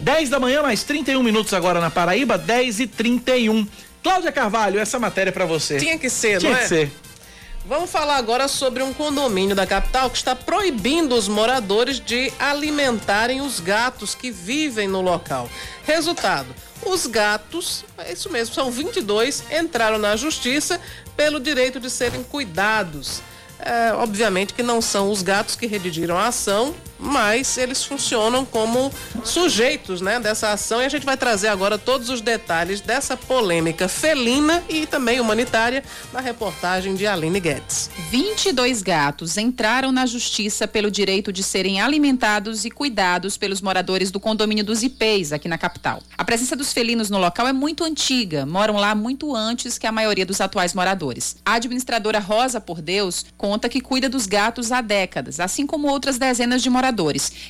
[0.00, 3.66] 10 da manhã, mais 31 minutos agora na Paraíba, 10 e 31.
[4.02, 5.76] Cláudia Carvalho, essa matéria é para você.
[5.76, 6.62] Tinha que ser, Tinha não é?
[6.62, 6.92] que ser.
[7.68, 13.40] Vamos falar agora sobre um condomínio da capital que está proibindo os moradores de alimentarem
[13.40, 15.50] os gatos que vivem no local.
[15.84, 16.46] Resultado:
[16.84, 20.80] os gatos, é isso mesmo, são 22, entraram na justiça
[21.16, 23.20] pelo direito de serem cuidados.
[23.58, 28.92] É, obviamente que não são os gatos que redigiram a ação, mas eles funcionam como
[29.24, 33.88] sujeitos né, dessa ação e a gente vai trazer agora todos os detalhes dessa polêmica
[33.88, 35.82] felina e também humanitária
[36.12, 37.90] na reportagem de Aline Guedes.
[38.10, 44.20] 22 gatos entraram na justiça pelo direito de serem alimentados e cuidados pelos moradores do
[44.20, 46.02] condomínio dos Ipês, aqui na capital.
[46.16, 49.92] A presença dos felinos no local é muito antiga, moram lá muito antes que a
[49.92, 51.36] maioria dos atuais moradores.
[51.44, 56.18] A administradora Rosa Por Deus conta que cuida dos gatos há décadas, assim como outras
[56.18, 56.85] dezenas de moradores.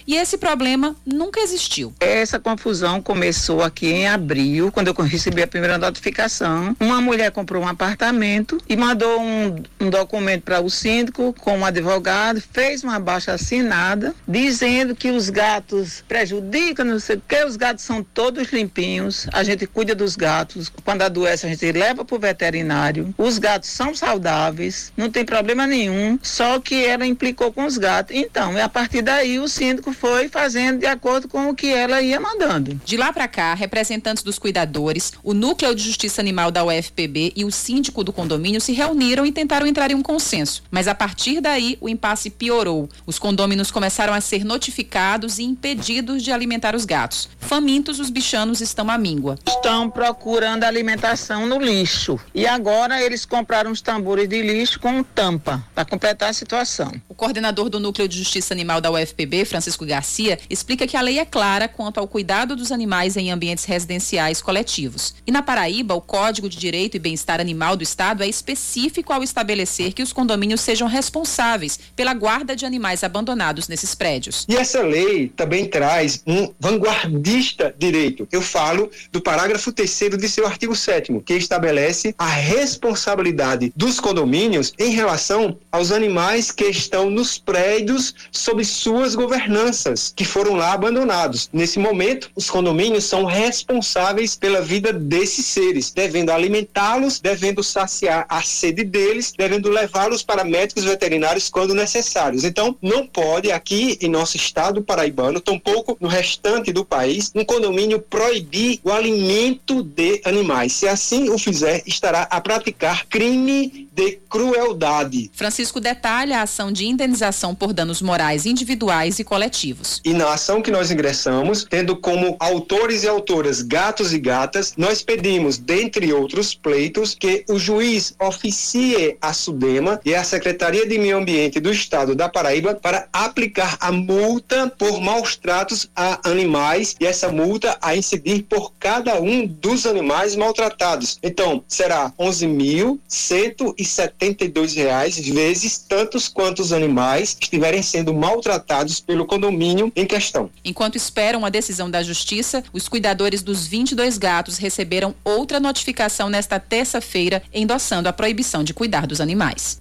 [0.07, 1.93] E esse problema nunca existiu.
[2.01, 6.77] Essa confusão começou aqui em abril, quando eu recebi a primeira notificação.
[6.81, 11.65] Uma mulher comprou um apartamento e mandou um, um documento para o síndico com um
[11.65, 17.57] advogado, fez uma baixa assinada, dizendo que os gatos prejudicam, não sei o que, os
[17.57, 20.71] gatos são todos limpinhos, a gente cuida dos gatos.
[20.85, 23.15] Quando adoece, a gente leva para o veterinário.
[23.19, 28.15] Os gatos são saudáveis, não tem problema nenhum, só que ela implicou com os gatos.
[28.17, 32.21] Então, a partir daí, o síndico foi fazendo de acordo com o que ela ia
[32.21, 32.81] mandando.
[32.85, 37.45] De lá para cá, representantes dos cuidadores, o Núcleo de Justiça Animal da UFPB e
[37.45, 40.63] o síndico do condomínio se reuniram e tentaram entrar em um consenso.
[40.71, 42.89] Mas a partir daí, o impasse piorou.
[43.05, 47.29] Os condôminos começaram a ser notificados e impedidos de alimentar os gatos.
[47.39, 49.39] Famintos, os bichanos estão à míngua.
[49.47, 52.19] Estão procurando alimentação no lixo.
[52.35, 56.93] E agora eles compraram os tambores de lixo com tampa para completar a situação.
[57.09, 59.16] O coordenador do Núcleo de Justiça Animal da UFPB,
[59.47, 63.65] Francisco Garcia, explica que a lei é clara quanto ao cuidado dos animais em ambientes
[63.65, 65.15] residenciais coletivos.
[65.27, 69.23] E na Paraíba, o Código de Direito e Bem-Estar Animal do Estado é específico ao
[69.23, 74.45] estabelecer que os condomínios sejam responsáveis pela guarda de animais abandonados nesses prédios.
[74.49, 78.27] E essa lei também traz um vanguardista direito.
[78.31, 84.73] Eu falo do parágrafo 3 de seu artigo 7 que estabelece a responsabilidade dos condomínios
[84.79, 88.65] em relação aos animais que estão nos prédios sob
[89.07, 91.49] suas governanças, que foram lá abandonados.
[91.53, 98.43] Nesse momento, os condomínios são responsáveis pela vida desses seres, devendo alimentá-los, devendo saciar a
[98.43, 102.43] sede deles, devendo levá-los para médicos veterinários quando necessários.
[102.43, 108.01] Então, não pode aqui em nosso estado paraibano, tampouco no restante do país, um condomínio
[108.01, 110.73] proibir o alimento de animais.
[110.73, 115.31] Se assim o fizer, estará a praticar crime de crueldade.
[115.33, 120.01] Francisco detalha a ação de indenização por danos morais individuais e coletivos.
[120.05, 125.03] E na ação que nós ingressamos, tendo como autores e autoras gatos e gatas, nós
[125.03, 131.19] pedimos, dentre outros pleitos, que o juiz oficie a SUDEMA e a Secretaria de Meio
[131.19, 137.07] Ambiente do Estado da Paraíba para aplicar a multa por maus tratos a animais e
[137.07, 141.19] essa multa a incidir por cada um dos animais maltratados.
[141.23, 150.51] Então, será 11.172 reais vezes tantos quantos animais estiverem sendo maltratados pelo condomínio em questão.
[150.65, 156.59] Enquanto esperam a decisão da Justiça, os cuidadores dos 22 gatos receberam outra notificação nesta
[156.59, 159.81] terça-feira, endossando a proibição de cuidar dos animais.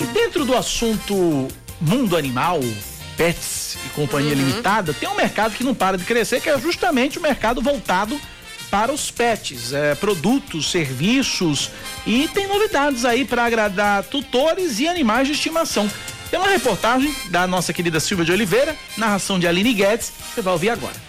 [0.00, 1.48] E dentro do assunto
[1.80, 2.60] mundo animal,
[3.16, 7.18] pets e companhia limitada, tem um mercado que não para de crescer, que é justamente
[7.18, 8.18] o mercado voltado
[8.74, 11.70] para os pets, é, produtos, serviços
[12.04, 15.88] e tem novidades aí para agradar tutores e animais de estimação.
[16.28, 20.54] Tem uma reportagem da nossa querida Silvia de Oliveira, narração de Aline Guedes, você vai
[20.54, 21.04] ouvir agora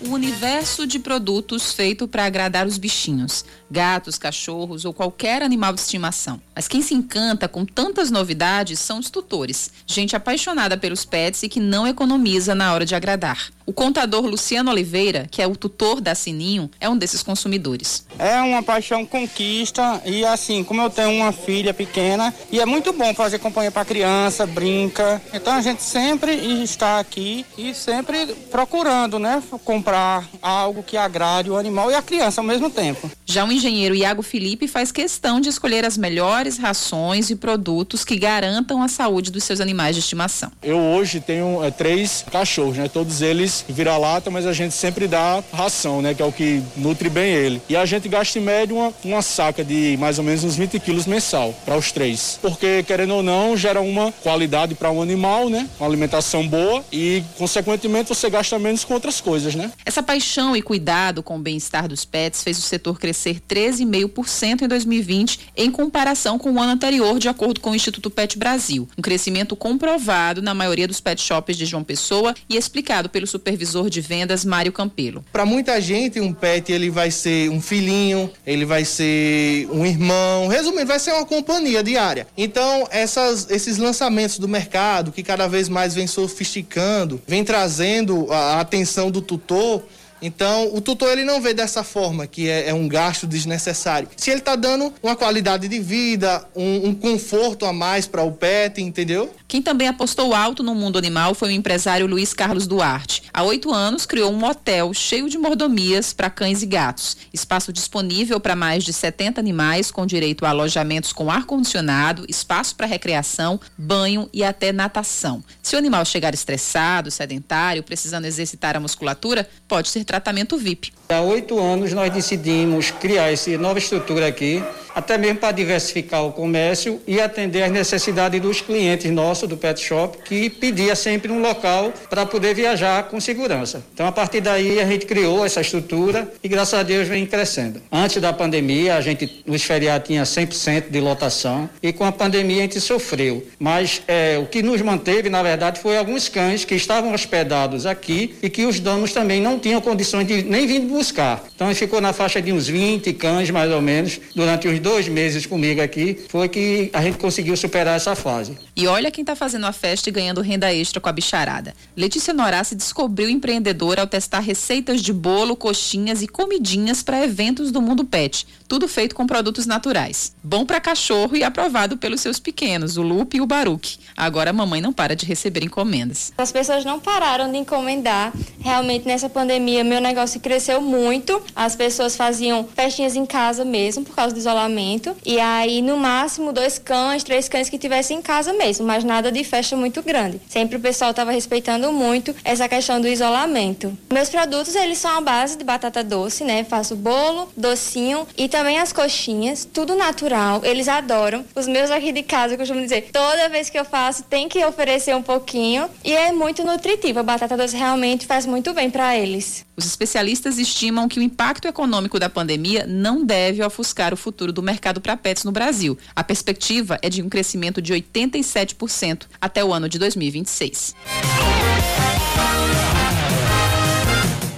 [0.00, 3.44] o universo de produtos feito para agradar os bichinhos,
[3.74, 6.40] gatos, cachorros ou qualquer animal de estimação.
[6.54, 11.48] Mas quem se encanta com tantas novidades são os tutores, gente apaixonada pelos pets e
[11.48, 13.52] que não economiza na hora de agradar.
[13.66, 18.06] O contador Luciano Oliveira, que é o tutor da Sininho, é um desses consumidores.
[18.18, 22.92] É uma paixão conquista e assim, como eu tenho uma filha pequena, e é muito
[22.92, 25.20] bom fazer companhia para criança, brinca.
[25.32, 31.56] Então a gente sempre está aqui e sempre procurando, né, comprar algo que agrade o
[31.56, 33.10] animal e a criança ao mesmo tempo.
[33.24, 38.16] Já o engenheiro Iago Felipe faz questão de escolher as melhores rações e produtos que
[38.16, 40.52] garantam a saúde dos seus animais de estimação.
[40.62, 42.88] Eu hoje tenho é, três cachorros, né?
[42.88, 46.12] Todos eles vira-lata, mas a gente sempre dá ração, né?
[46.12, 47.62] Que é o que nutre bem ele.
[47.68, 50.78] E a gente gasta em média uma, uma saca de mais ou menos uns 20
[50.80, 52.38] quilos mensal para os três.
[52.42, 55.68] Porque, querendo ou não, gera uma qualidade para um animal, né?
[55.80, 59.72] Uma alimentação boa e, consequentemente, você gasta menos com outras coisas, né?
[59.86, 64.68] Essa paixão e cuidado com o bem-estar dos pets fez o setor crescer 13,5% em
[64.68, 68.88] 2020 em comparação com o ano anterior, de acordo com o Instituto Pet Brasil.
[68.96, 73.88] Um crescimento comprovado na maioria dos pet shops de João Pessoa e explicado pelo supervisor
[73.88, 75.24] de vendas Mário Campelo.
[75.32, 80.48] Para muita gente, um pet ele vai ser um filhinho, ele vai ser um irmão,
[80.48, 82.26] resumindo, vai ser uma companhia diária.
[82.36, 88.60] Então, essas, esses lançamentos do mercado que cada vez mais vem sofisticando, vem trazendo a
[88.60, 89.82] atenção do tutor
[90.24, 94.08] então, o tutor ele não vê dessa forma, que é, é um gasto desnecessário.
[94.16, 98.32] Se ele está dando uma qualidade de vida, um, um conforto a mais para o
[98.32, 99.30] pet, entendeu?
[99.54, 103.22] Quem também apostou alto no mundo animal foi o empresário Luiz Carlos Duarte.
[103.32, 107.16] Há oito anos, criou um hotel cheio de mordomias para cães e gatos.
[107.32, 112.88] Espaço disponível para mais de 70 animais, com direito a alojamentos com ar-condicionado, espaço para
[112.88, 115.44] recreação, banho e até natação.
[115.62, 120.92] Se o animal chegar estressado, sedentário, precisando exercitar a musculatura, pode ser tratamento VIP.
[121.06, 124.62] Há oito anos nós decidimos criar essa nova estrutura aqui,
[124.94, 129.80] até mesmo para diversificar o comércio e atender às necessidades dos clientes nossos do pet
[129.80, 133.82] shop, que pedia sempre um local para poder viajar com segurança.
[133.92, 137.82] Então, a partir daí, a gente criou essa estrutura e, graças a Deus, vem crescendo.
[137.90, 142.58] Antes da pandemia, a gente, nos feriados, tinha 100% de lotação e com a pandemia
[142.58, 143.46] a gente sofreu.
[143.58, 148.36] Mas é, o que nos manteve, na verdade, foi alguns cães que estavam hospedados aqui
[148.42, 151.44] e que os donos também não tinham condições de nem vir buscar.
[151.54, 155.08] Então ele ficou na faixa de uns 20 cães, mais ou menos, durante uns dois
[155.08, 156.24] meses comigo aqui.
[156.28, 158.56] Foi que a gente conseguiu superar essa fase.
[158.76, 161.74] E olha quem está fazendo a festa e ganhando renda extra com a bicharada.
[161.96, 167.82] Letícia Norassi descobriu empreendedora ao testar receitas de bolo, coxinhas e comidinhas para eventos do
[167.82, 168.46] mundo pet.
[168.66, 170.34] Tudo feito com produtos naturais.
[170.42, 173.98] Bom para cachorro e aprovado pelos seus pequenos, o Lupe e o Baruque.
[174.16, 176.32] Agora a mamãe não para de receber encomendas.
[176.38, 178.32] As pessoas não pararam de encomendar.
[178.60, 181.42] Realmente nessa pandemia meu negócio cresceu muito.
[181.54, 185.14] As pessoas faziam festinhas em casa mesmo, por causa do isolamento.
[185.26, 189.30] E aí, no máximo, dois cães, três cães que tivessem em casa mesmo, mas nada
[189.30, 190.40] de festa muito grande.
[190.48, 193.96] Sempre o pessoal estava respeitando muito essa questão do isolamento.
[194.12, 196.64] Meus produtos, eles são a base de batata doce, né?
[196.64, 200.60] Faço bolo, docinho e também as coxinhas, tudo natural.
[200.62, 201.44] Eles adoram.
[201.56, 204.64] Os meus aqui de casa, eu costumo dizer, toda vez que eu faço, tem que
[204.64, 205.90] oferecer um pouquinho.
[206.04, 207.18] E é muito nutritivo.
[207.18, 209.66] A batata doce realmente faz muito bem para eles.
[209.76, 214.62] Os especialistas estimam que o impacto econômico da pandemia não deve ofuscar o futuro do
[214.62, 215.98] mercado para pets no Brasil.
[216.14, 220.94] A perspectiva é de um crescimento de 87% até o ano de 2026.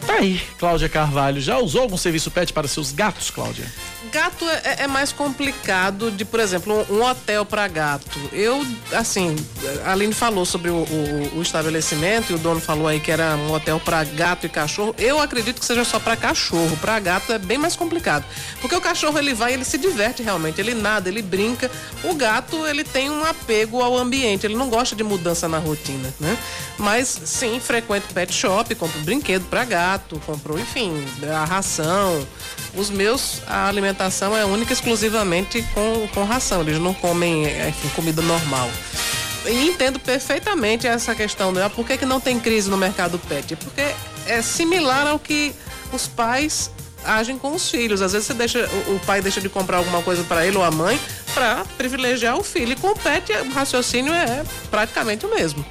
[0.06, 1.40] Tá aí, Cláudia Carvalho.
[1.40, 3.64] Já usou algum serviço pet para seus gatos, Cláudia?
[4.12, 8.18] Gato é, é mais complicado de, por exemplo, um, um hotel para gato.
[8.32, 9.36] Eu, assim,
[9.84, 13.36] a Aline falou sobre o, o, o, estabelecimento e o dono falou aí que era
[13.36, 14.94] um hotel para gato e cachorro.
[14.98, 16.76] Eu acredito que seja só para cachorro.
[16.78, 18.24] Para gato é bem mais complicado.
[18.60, 21.70] Porque o cachorro ele vai, ele se diverte realmente, ele nada, ele brinca.
[22.04, 26.12] O gato, ele tem um apego ao ambiente, ele não gosta de mudança na rotina,
[26.20, 26.36] né?
[26.78, 32.26] Mas sim, frequenta pet shop, compra brinquedo para gato, comprou, enfim, a ração.
[32.76, 36.60] Os meus, a alimentação é única exclusivamente com, com ração.
[36.60, 38.70] Eles não comem enfim, comida normal.
[39.46, 41.68] E entendo perfeitamente essa questão, né?
[41.68, 43.56] Por que, que não tem crise no mercado pet?
[43.56, 43.82] Porque
[44.26, 45.54] é similar ao que
[45.92, 46.70] os pais
[47.04, 48.02] agem com os filhos.
[48.02, 50.70] Às vezes você deixa, o pai deixa de comprar alguma coisa para ele ou a
[50.70, 51.00] mãe
[51.32, 52.72] para privilegiar o filho.
[52.72, 55.64] E com o pet o raciocínio é praticamente o mesmo.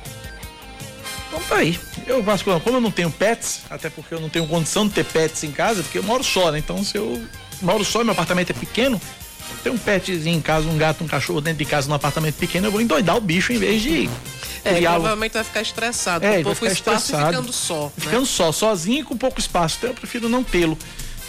[1.27, 1.77] Então tá aí.
[2.07, 5.06] Eu, Vasco, como eu não tenho pets, até porque eu não tenho condição de ter
[5.06, 6.60] pets em casa, porque eu moro só, né?
[6.60, 7.23] Então se eu
[7.61, 9.02] moro só e meu apartamento é pequeno,
[9.64, 12.68] tem um petzinho em casa, um gato, um cachorro dentro de casa num apartamento pequeno,
[12.68, 14.10] eu vou endoidar o bicho em vez de.
[14.64, 17.32] É, provavelmente vai ficar estressado, É, com pouco espaço estressado.
[17.32, 17.84] e ficando só.
[17.86, 17.91] né?
[17.98, 19.77] Ficando só, sozinho e com pouco espaço.
[19.77, 20.77] Então eu prefiro não tê-lo.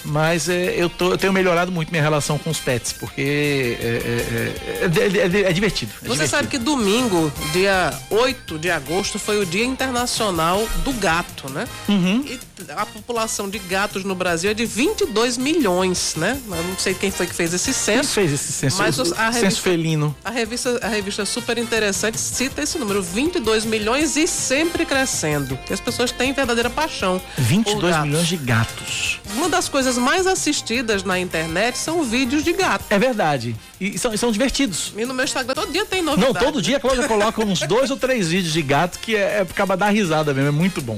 [0.08, 3.84] Mas é, eu, tô- eu tenho melhorado muito minha relação com os pets, porque é,
[3.84, 5.90] é- é- é- é- é divertido.
[5.96, 6.28] é Você divertido.
[6.28, 11.66] sabe que domingo, dia 8 de agosto, foi o Dia Internacional do Gato, né?
[11.88, 12.24] Uhum.
[12.24, 12.38] E
[12.74, 16.40] a população de gatos no Brasil é de 22 milhões, né?
[16.48, 18.14] Eu não sei quem foi que fez esse censo.
[18.14, 18.78] Quem fez esse censo?
[18.78, 20.16] Mas O os- a censo revista, felino.
[20.24, 25.58] A revista, a revista Super Interessante cita esse número, 22 milhões e sempre crescendo.
[25.70, 27.20] As pessoas têm verdadeira paixão.
[27.34, 28.06] por 22 gatos.
[28.08, 29.20] milhões de gatos.
[29.34, 32.84] Uma das coisas mais assistidas na internet são vídeos de gato.
[32.90, 33.54] É verdade.
[33.78, 34.92] E são, e são divertidos.
[34.96, 36.44] E no meu Instagram todo dia tem Não, novidade.
[36.46, 39.40] todo dia a Cláudia coloca uns dois ou três vídeos de gato que é, é
[39.42, 40.96] acaba dar risada mesmo, é muito bom.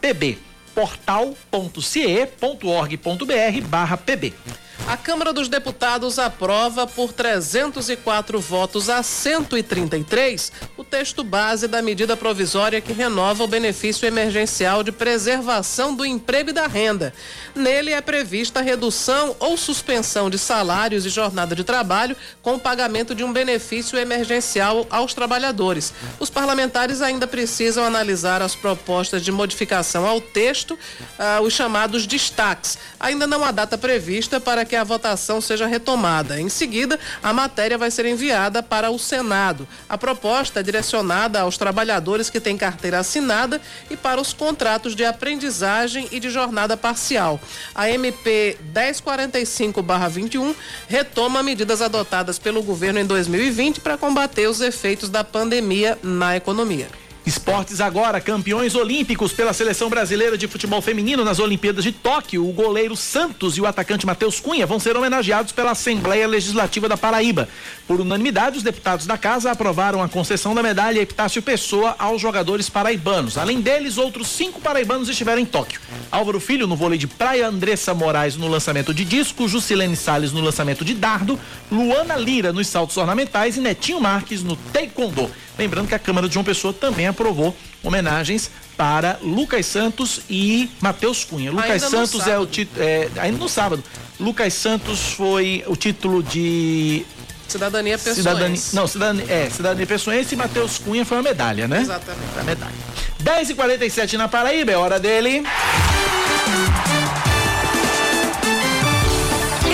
[4.87, 12.15] A Câmara dos Deputados aprova por 304 votos a 133 o texto base da medida
[12.15, 17.13] provisória que renova o benefício emergencial de preservação do emprego e da renda.
[17.55, 23.15] Nele é prevista redução ou suspensão de salários e jornada de trabalho com o pagamento
[23.15, 25.93] de um benefício emergencial aos trabalhadores.
[26.19, 30.77] Os parlamentares ainda precisam analisar as propostas de modificação ao texto,
[31.17, 32.77] ah, os chamados destaques.
[32.99, 36.39] Ainda não há data prevista para que a votação seja retomada.
[36.39, 39.67] Em seguida, a matéria vai ser enviada para o Senado.
[39.87, 45.05] A proposta é direcionada aos trabalhadores que têm carteira assinada e para os contratos de
[45.05, 47.39] aprendizagem e de jornada parcial.
[47.73, 50.55] A MP 1045-21
[50.87, 57.04] retoma medidas adotadas pelo governo em 2020 para combater os efeitos da pandemia na economia.
[57.25, 62.47] Esportes agora, campeões olímpicos pela seleção brasileira de futebol feminino nas Olimpíadas de Tóquio.
[62.47, 66.95] O goleiro Santos e o atacante Matheus Cunha vão ser homenageados pela Assembleia Legislativa da
[66.95, 67.49] Paraíba.
[67.87, 72.67] Por unanimidade, os deputados da casa aprovaram a concessão da medalha Epitácio Pessoa aos jogadores
[72.67, 73.37] paraibanos.
[73.37, 75.79] Além deles, outros cinco paraibanos estiveram em Tóquio.
[76.11, 80.41] Álvaro Filho no vôlei de praia, Andressa Moraes no lançamento de disco, Jusilene Salles no
[80.41, 81.39] lançamento de dardo,
[81.71, 85.29] Luana Lira nos saltos ornamentais e Netinho Marques no taekwondo.
[85.57, 91.23] Lembrando que a Câmara de João Pessoa também aprovou homenagens para Lucas Santos e Matheus
[91.23, 91.51] Cunha.
[91.51, 92.83] Lucas Ainda Santos é o título.
[92.83, 93.83] É, ainda no sábado.
[94.19, 97.05] Lucas Santos foi o título de.
[97.47, 98.21] Cidadania pessoense.
[98.21, 101.81] Cidadania, não, cidadania, é, cidadania pessoense e Matheus Cunha foi a medalha, né?
[101.81, 102.31] Exatamente.
[102.33, 102.75] Foi a medalha.
[103.19, 105.43] 10 e 47 na Paraíba, é hora dele.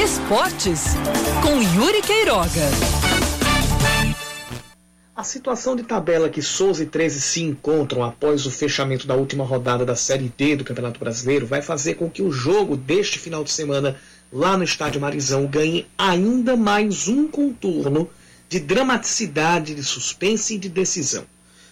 [0.03, 0.81] Esportes
[1.41, 2.69] com Yuri Queiroga.
[5.21, 9.43] A situação de tabela que Souza e 13 se encontram após o fechamento da última
[9.43, 13.43] rodada da Série D do Campeonato Brasileiro vai fazer com que o jogo deste final
[13.43, 13.95] de semana
[14.31, 18.09] lá no Estádio Marizão ganhe ainda mais um contorno
[18.47, 21.25] de dramaticidade, de suspense e de decisão.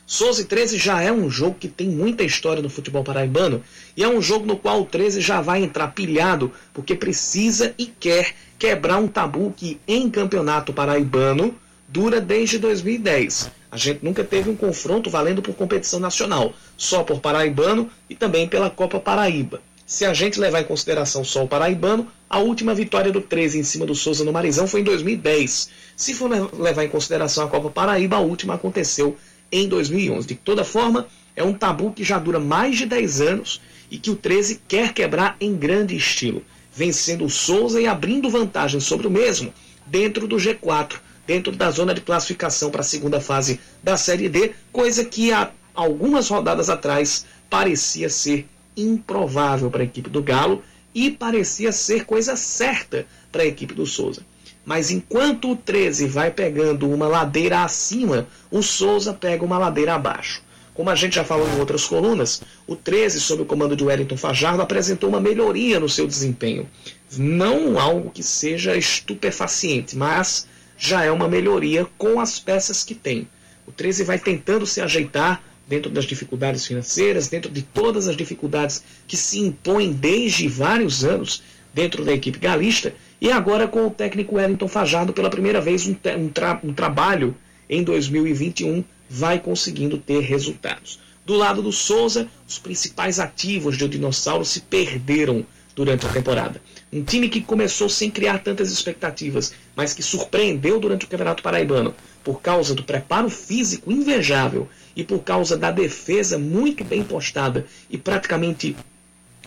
[0.05, 3.63] Souza e 13 já é um jogo que tem muita história no futebol paraibano
[3.95, 7.85] e é um jogo no qual o 13 já vai entrar pilhado porque precisa e
[7.85, 11.55] quer quebrar um tabu que em campeonato paraibano
[11.87, 13.51] dura desde 2010.
[13.71, 18.47] A gente nunca teve um confronto valendo por competição nacional, só por paraibano e também
[18.47, 19.61] pela Copa Paraíba.
[19.89, 23.63] Se a gente levar em consideração só o paraibano, a última vitória do 13 em
[23.63, 25.67] cima do Souza no Marizão foi em 2010.
[25.97, 29.17] Se for levar em consideração a Copa Paraíba, a última aconteceu
[29.51, 30.27] em 2011.
[30.27, 33.59] De toda forma, é um tabu que já dura mais de 10 anos
[33.89, 38.79] e que o 13 quer quebrar em grande estilo, vencendo o Souza e abrindo vantagem
[38.79, 39.51] sobre o mesmo
[39.87, 44.51] dentro do G4, dentro da zona de classificação para a segunda fase da Série D,
[44.71, 50.63] coisa que há algumas rodadas atrás parecia ser improvável para a equipe do Galo
[50.93, 54.21] e parecia ser coisa certa para a equipe do Souza.
[54.65, 60.43] Mas enquanto o 13 vai pegando uma ladeira acima, o Souza pega uma ladeira abaixo.
[60.73, 64.15] Como a gente já falou em outras colunas, o 13, sob o comando de Wellington
[64.15, 66.69] Fajardo, apresentou uma melhoria no seu desempenho.
[67.17, 70.47] Não algo que seja estupefaciente, mas
[70.77, 73.27] já é uma melhoria com as peças que tem.
[73.67, 78.83] O 13 vai tentando se ajeitar dentro das dificuldades financeiras, dentro de todas as dificuldades
[79.07, 81.43] que se impõem desde vários anos
[81.73, 85.93] dentro da equipe galista, e agora com o técnico Wellington Fajardo, pela primeira vez, um,
[86.29, 87.35] tra um trabalho
[87.69, 90.99] em 2021 vai conseguindo ter resultados.
[91.25, 96.61] Do lado do Souza, os principais ativos do Dinossauro se perderam durante a temporada.
[96.91, 101.93] Um time que começou sem criar tantas expectativas, mas que surpreendeu durante o Campeonato Paraibano
[102.23, 107.97] por causa do preparo físico invejável e por causa da defesa muito bem postada e
[107.97, 108.75] praticamente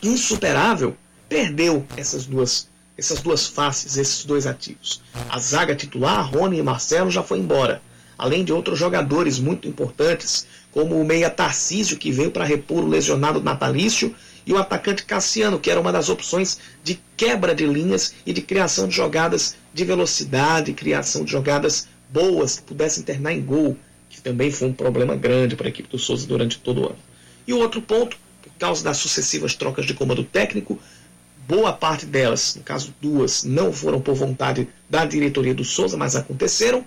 [0.02, 0.96] insuperável,
[1.28, 5.00] perdeu essas duas essas duas faces, esses dois ativos.
[5.28, 7.80] A zaga titular, Rony e Marcelo, já foi embora,
[8.18, 12.88] além de outros jogadores muito importantes, como o meia Tarcísio, que veio para repor o
[12.88, 14.14] lesionado natalício,
[14.46, 18.42] e o atacante Cassiano, que era uma das opções de quebra de linhas e de
[18.42, 23.76] criação de jogadas de velocidade, criação de jogadas boas que pudessem terminar em gol,
[24.10, 26.98] que também foi um problema grande para a equipe do Souza durante todo o ano.
[27.46, 30.78] E o outro ponto, por causa das sucessivas trocas de comando técnico,
[31.48, 36.14] boa parte delas, no caso duas, não foram por vontade da diretoria do Souza, mas
[36.14, 36.84] aconteceram.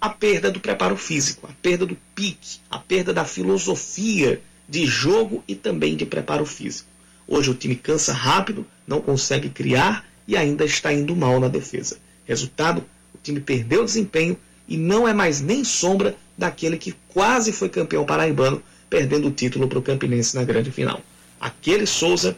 [0.00, 5.44] A perda do preparo físico, a perda do pique, a perda da filosofia de jogo
[5.46, 6.88] e também de preparo físico.
[7.28, 11.98] Hoje o time cansa rápido, não consegue criar e ainda está indo mal na defesa.
[12.24, 12.82] Resultado:
[13.22, 14.36] time perdeu desempenho
[14.68, 19.68] e não é mais nem sombra daquele que quase foi campeão paraibano, perdendo o título
[19.68, 21.00] para o Campinense na grande final.
[21.40, 22.36] Aquele Souza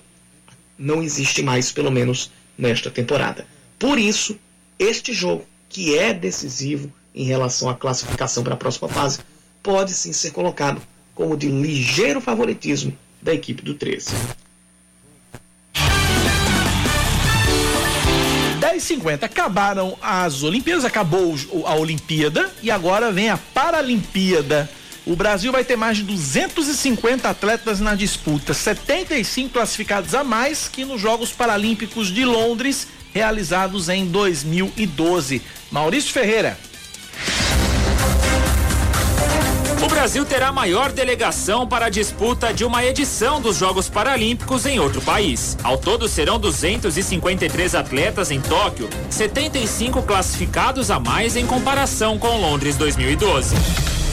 [0.78, 3.46] não existe mais, pelo menos nesta temporada.
[3.78, 4.38] Por isso,
[4.78, 9.20] este jogo, que é decisivo em relação à classificação para a próxima fase,
[9.62, 10.80] pode sim ser colocado
[11.14, 14.12] como de ligeiro favoritismo da equipe do 13.
[18.82, 24.68] 10h50, acabaram as Olimpíadas, acabou a Olimpíada e agora vem a Paralimpíada.
[25.06, 30.84] O Brasil vai ter mais de 250 atletas na disputa, 75 classificados a mais que
[30.84, 35.42] nos Jogos Paralímpicos de Londres, realizados em 2012.
[35.70, 36.56] Maurício Ferreira.
[39.82, 44.64] O Brasil terá a maior delegação para a disputa de uma edição dos Jogos Paralímpicos
[44.64, 45.58] em outro país.
[45.60, 52.76] Ao todo serão 253 atletas em Tóquio, 75 classificados a mais em comparação com Londres
[52.76, 53.56] 2012.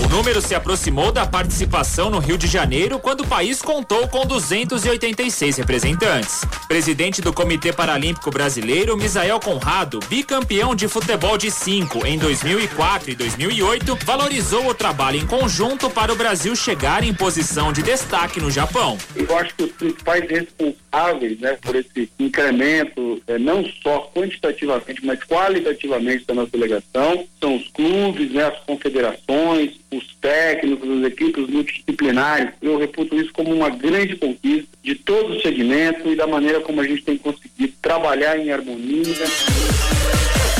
[0.01, 4.25] O número se aproximou da participação no Rio de Janeiro quando o país contou com
[4.25, 6.45] 286 representantes.
[6.69, 13.15] Presidente do Comitê Paralímpico Brasileiro, Misael Conrado, bicampeão de futebol de 5 em 2004 e
[13.15, 18.49] 2008, valorizou o trabalho em conjunto para o Brasil chegar em posição de destaque no
[18.49, 18.97] Japão.
[19.13, 25.19] Eu acho que os principais responsáveis né, por esse incremento, é, não só quantitativamente, mas
[25.25, 32.49] qualitativamente da nossa delegação, são os clubes, né, as confederações, os técnicos, as equipes multidisciplinares.
[32.61, 36.81] Eu reputo isso como uma grande conquista de todo o segmento e da maneira como
[36.81, 39.03] a gente tem conseguido trabalhar em harmonia.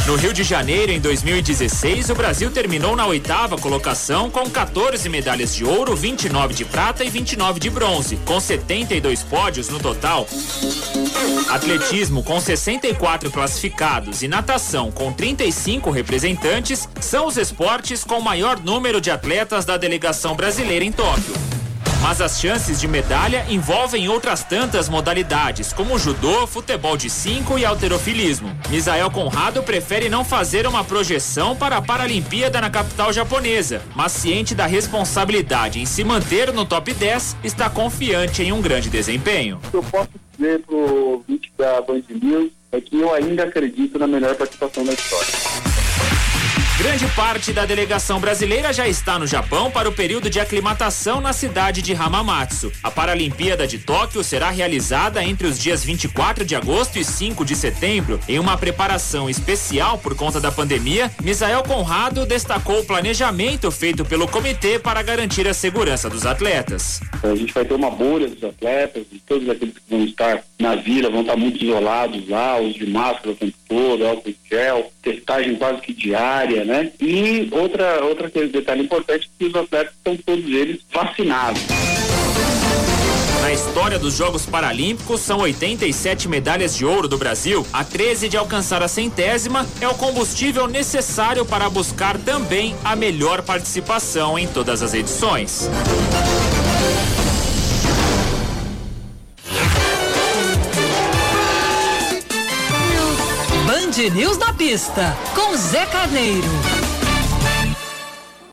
[0.10, 5.54] No Rio de Janeiro, em 2016, o Brasil terminou na oitava colocação com 14 medalhas
[5.54, 10.28] de ouro, 29 de prata e 29 de bronze, com 72 pódios no total.
[11.48, 19.00] Atletismo com 64 classificados e natação com 35 representantes são os esportes com maior número
[19.00, 21.36] de atletas da delegação brasileira em Tóquio.
[22.02, 27.66] Mas as chances de medalha envolvem outras tantas modalidades, como judô, futebol de 5 e
[27.66, 28.58] alterofilismo.
[28.70, 34.56] Misael Conrado prefere não fazer uma projeção para a Paralimpíada na capital japonesa, mas ciente
[34.56, 39.60] da responsabilidade em se manter no top 10, está confiante em um grande desempenho.
[39.74, 44.36] Eu posso dizer pro vídeo da Band News é que eu ainda acredito na melhor
[44.36, 45.79] participação da história.
[46.80, 51.34] Grande parte da delegação brasileira já está no Japão para o período de aclimatação na
[51.34, 52.72] cidade de Hamamatsu.
[52.82, 57.54] A Paralimpíada de Tóquio será realizada entre os dias 24 de agosto e 5 de
[57.54, 58.18] setembro.
[58.30, 64.26] Em uma preparação especial por conta da pandemia, Misael Conrado destacou o planejamento feito pelo
[64.26, 67.02] comitê para garantir a segurança dos atletas.
[67.22, 70.76] A gente vai ter uma bolha dos atletas, de todos aqueles que vão estar na
[70.76, 75.56] vila, vão estar muito isolados lá, os de máscara o tempo todo, álcool gel, testagem
[75.56, 76.92] quase que diária, né?
[77.02, 81.62] E outra, outra coisa, detalhe importante, que os atletas estão todos eles vacinados.
[83.42, 87.66] Na história dos Jogos Paralímpicos, são 87 medalhas de ouro do Brasil.
[87.74, 93.42] A 13 de alcançar a centésima é o combustível necessário para buscar também a melhor
[93.42, 95.68] participação em todas as edições.
[104.00, 106.48] Band News na pista, com Zé Carneiro.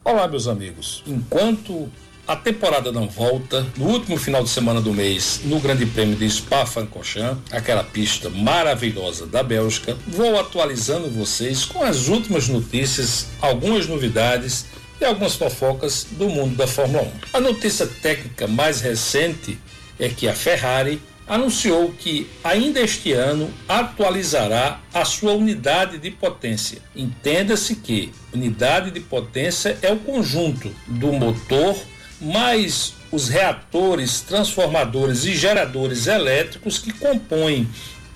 [0.02, 1.05] Olá, meus amigos.
[1.06, 1.89] Enquanto
[2.27, 6.28] a temporada não volta, no último final de semana do mês, no Grande Prêmio de
[6.28, 14.66] Spa-Francorchamps, aquela pista maravilhosa da Bélgica, vou atualizando vocês com as últimas notícias, algumas novidades
[15.01, 17.10] e algumas fofocas do mundo da Fórmula 1.
[17.35, 19.56] A notícia técnica mais recente
[19.97, 26.81] é que a Ferrari anunciou que ainda este ano atualizará a sua unidade de potência.
[26.94, 31.77] Entenda-se que unidade de potência é o conjunto do motor
[32.20, 37.69] mais os reatores, transformadores e geradores elétricos que compõem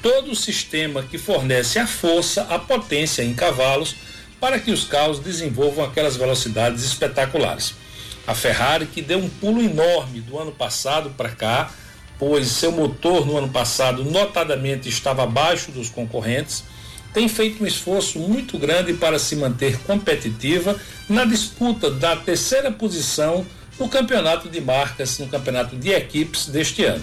[0.03, 3.95] todo o sistema que fornece a força, a potência em cavalos
[4.41, 7.75] para que os carros desenvolvam aquelas velocidades espetaculares.
[8.27, 11.71] A Ferrari, que deu um pulo enorme do ano passado para cá,
[12.21, 16.63] pois seu motor no ano passado notadamente estava abaixo dos concorrentes,
[17.15, 20.79] tem feito um esforço muito grande para se manter competitiva
[21.09, 23.45] na disputa da terceira posição
[23.79, 27.03] no campeonato de marcas, no campeonato de equipes deste ano.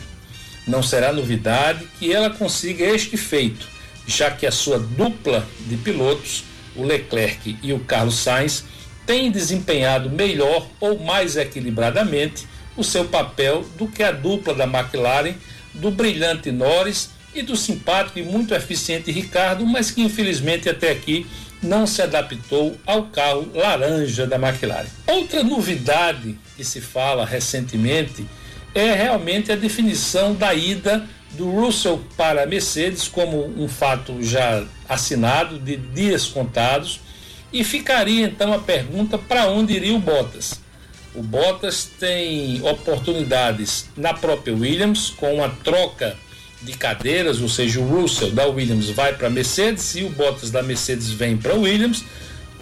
[0.67, 3.67] Não será novidade que ela consiga este feito,
[4.05, 6.43] já que a sua dupla de pilotos,
[6.75, 8.63] o Leclerc e o Carlos Sainz,
[9.05, 12.45] têm desempenhado melhor ou mais equilibradamente
[12.77, 15.33] o seu papel do que a dupla da McLaren,
[15.73, 21.25] do brilhante Norris e do simpático e muito eficiente Ricardo, mas que infelizmente até aqui
[21.61, 24.87] não se adaptou ao carro laranja da McLaren.
[25.07, 28.25] Outra novidade que se fala recentemente
[28.73, 34.63] é realmente a definição da ida do Russell para a Mercedes como um fato já
[34.87, 36.99] assinado de dias contados
[37.51, 40.66] e ficaria então a pergunta para onde iria o Bottas.
[41.17, 46.15] O Bottas tem oportunidades na própria Williams com a troca
[46.61, 50.51] de cadeiras, ou seja, o Russell da Williams vai para a Mercedes e o Bottas
[50.51, 52.03] da Mercedes vem para a Williams,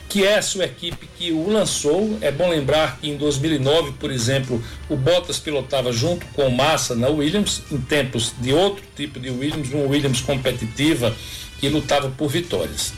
[0.07, 2.17] que é a sua equipe que o lançou.
[2.21, 7.09] É bom lembrar que em 2009, por exemplo, o Bottas pilotava junto com Massa na
[7.09, 11.13] Williams, em tempos de outro tipo de Williams, uma Williams competitiva
[11.59, 12.93] que lutava por vitórias.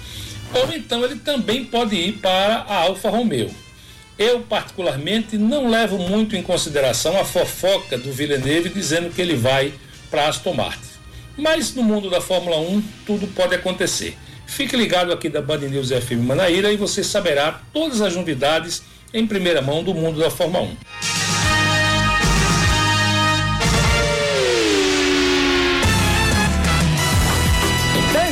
[0.54, 3.50] Ou então ele também pode ir para a Alfa Romeo.
[4.18, 9.74] Eu, particularmente, não levo muito em consideração a fofoca do Villeneuve dizendo que ele vai
[10.10, 10.88] para Aston Martin.
[11.38, 14.18] Mas no mundo da Fórmula 1, tudo pode acontecer.
[14.48, 18.82] Fique ligado aqui da Band News FM Manaíra e você saberá todas as novidades
[19.14, 21.18] em primeira mão do mundo da Fórmula 1.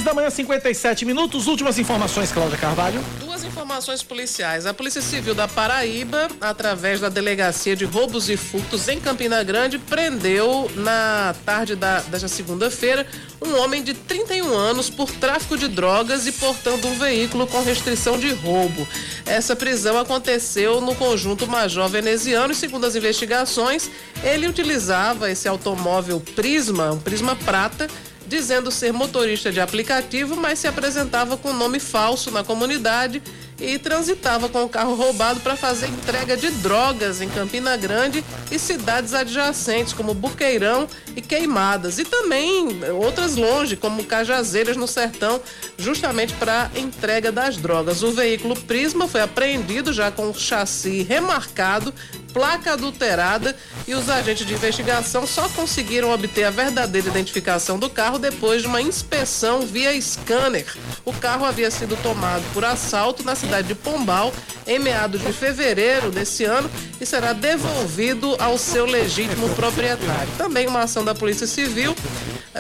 [0.06, 1.48] da manhã, 57 minutos.
[1.48, 3.03] Últimas informações, Cláudia Carvalho.
[3.20, 3.44] Duas
[3.76, 4.65] informações policiais.
[4.65, 9.77] A Polícia Civil da Paraíba, através da Delegacia de Roubos e Furtos em Campina Grande,
[9.77, 13.06] prendeu na tarde da, desta segunda-feira
[13.41, 18.18] um homem de 31 anos por tráfico de drogas e portando um veículo com restrição
[18.18, 18.88] de roubo.
[19.26, 23.91] Essa prisão aconteceu no conjunto Major Veneziano e, segundo as investigações,
[24.23, 27.89] ele utilizava esse automóvel Prisma, um Prisma Prata
[28.27, 33.22] dizendo ser motorista de aplicativo, mas se apresentava com nome falso na comunidade
[33.60, 38.60] e transitava com o carro roubado para fazer entrega de drogas em Campina Grande e
[38.60, 45.42] cidades adjacentes, como Buqueirão e Queimadas, e também outras longe, como Cajazeiras no Sertão,
[45.78, 48.04] justamente para entrega das drogas.
[48.04, 51.94] O veículo Prisma foi apreendido já com chassi remarcado,
[52.36, 53.56] placa adulterada
[53.88, 58.68] e os agentes de investigação só conseguiram obter a verdadeira identificação do carro depois de
[58.68, 60.66] uma inspeção via scanner.
[61.06, 64.34] O carro havia sido tomado por assalto na cidade de Pombal
[64.68, 66.70] em meados de fevereiro desse ano
[67.00, 70.28] e será devolvido ao seu legítimo proprietário.
[70.38, 71.95] Também uma ação da Polícia Civil,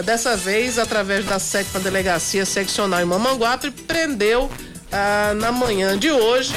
[0.03, 4.49] dessa vez através da sétima delegacia seccional em Mamanguape, prendeu
[4.91, 6.53] ah, na manhã de hoje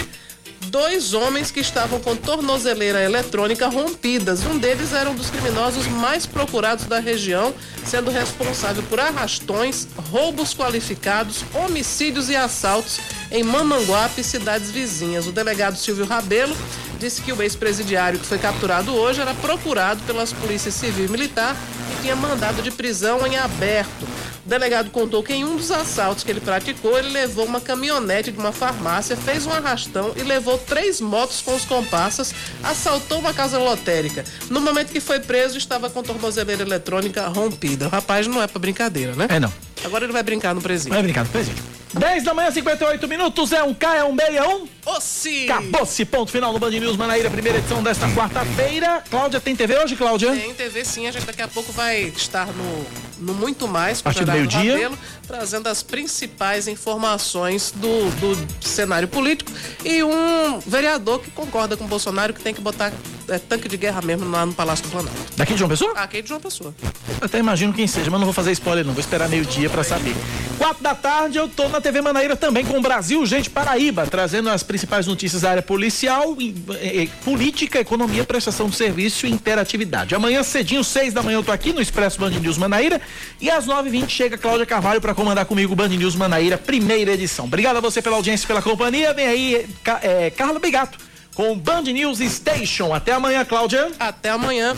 [0.69, 4.45] dois homens que estavam com tornozeleira eletrônica rompidas.
[4.45, 7.55] Um deles era um dos criminosos mais procurados da região,
[7.85, 15.27] sendo responsável por arrastões, roubos qualificados, homicídios e assaltos em Mamanguape e cidades vizinhas.
[15.27, 16.57] O delegado Silvio Rabelo
[16.99, 21.57] disse que o ex-presidiário que foi capturado hoje era procurado pelas polícias civil e militar
[21.93, 24.05] e tinha mandado de prisão em aberto.
[24.45, 28.33] O delegado contou que em um dos assaltos que ele praticou, ele levou uma caminhonete
[28.33, 32.35] de uma farmácia, fez um arrastão e levou três motos com os comparsas,
[32.65, 34.25] assaltou uma casa lotérica.
[34.49, 37.87] No momento que foi preso, estava com tornozeleira eletrônica rompida.
[37.87, 39.27] O rapaz não é pra brincadeira, né?
[39.29, 39.53] É não.
[39.85, 40.93] Agora ele vai brincar no presídio.
[40.93, 41.63] Vai brincar no presídio.
[41.95, 44.67] 10 da manhã, 58 minutos, é um K, é um B, é um?
[44.89, 45.51] Ossi!
[45.51, 49.05] Acabou-se, ponto final no Band News Manaíra, primeira edição desta quarta-feira.
[49.11, 50.33] Cláudia, tem TV hoje, Cláudia?
[50.33, 52.87] Tem TV sim, a gente daqui a pouco vai estar no,
[53.19, 54.91] no Muito Mais, A partir do meio-dia.
[55.27, 59.53] trazendo as principais informações do, do cenário político
[59.85, 62.91] e um vereador que concorda com o Bolsonaro que tem que botar
[63.29, 65.19] é, tanque de guerra mesmo lá no Palácio do Planalto.
[65.37, 65.93] Daqui de João Pessoa?
[65.93, 66.75] Aqui de João Pessoa.
[67.21, 69.85] Eu até imagino quem seja, mas não vou fazer spoiler não, vou esperar meio-dia pra
[69.85, 70.15] saber.
[70.57, 74.49] Quatro da tarde eu tô na TV Manaíra também com o Brasil Gente Paraíba, trazendo
[74.49, 79.31] as principais notícias da área policial, e, e, e, política, economia, prestação de serviço e
[79.31, 80.15] interatividade.
[80.15, 83.01] Amanhã cedinho, seis da manhã eu tô aqui no Expresso Band News Manaíra
[83.41, 86.59] e às nove e vinte chega Cláudia Carvalho para comandar comigo o Band News Manaíra,
[86.59, 87.47] primeira edição.
[87.47, 89.15] Obrigado a você pela audiência, pela companhia.
[89.15, 90.99] Vem aí, Ca- é, Carla Bigato
[91.35, 92.93] com o Band News Station.
[92.93, 93.91] Até amanhã, Cláudia.
[93.99, 94.77] Até amanhã.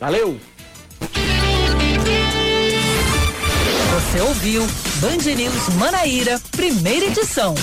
[0.00, 0.40] Valeu.
[3.90, 4.66] Você ouviu
[4.96, 7.54] Band News Manaíra, primeira edição.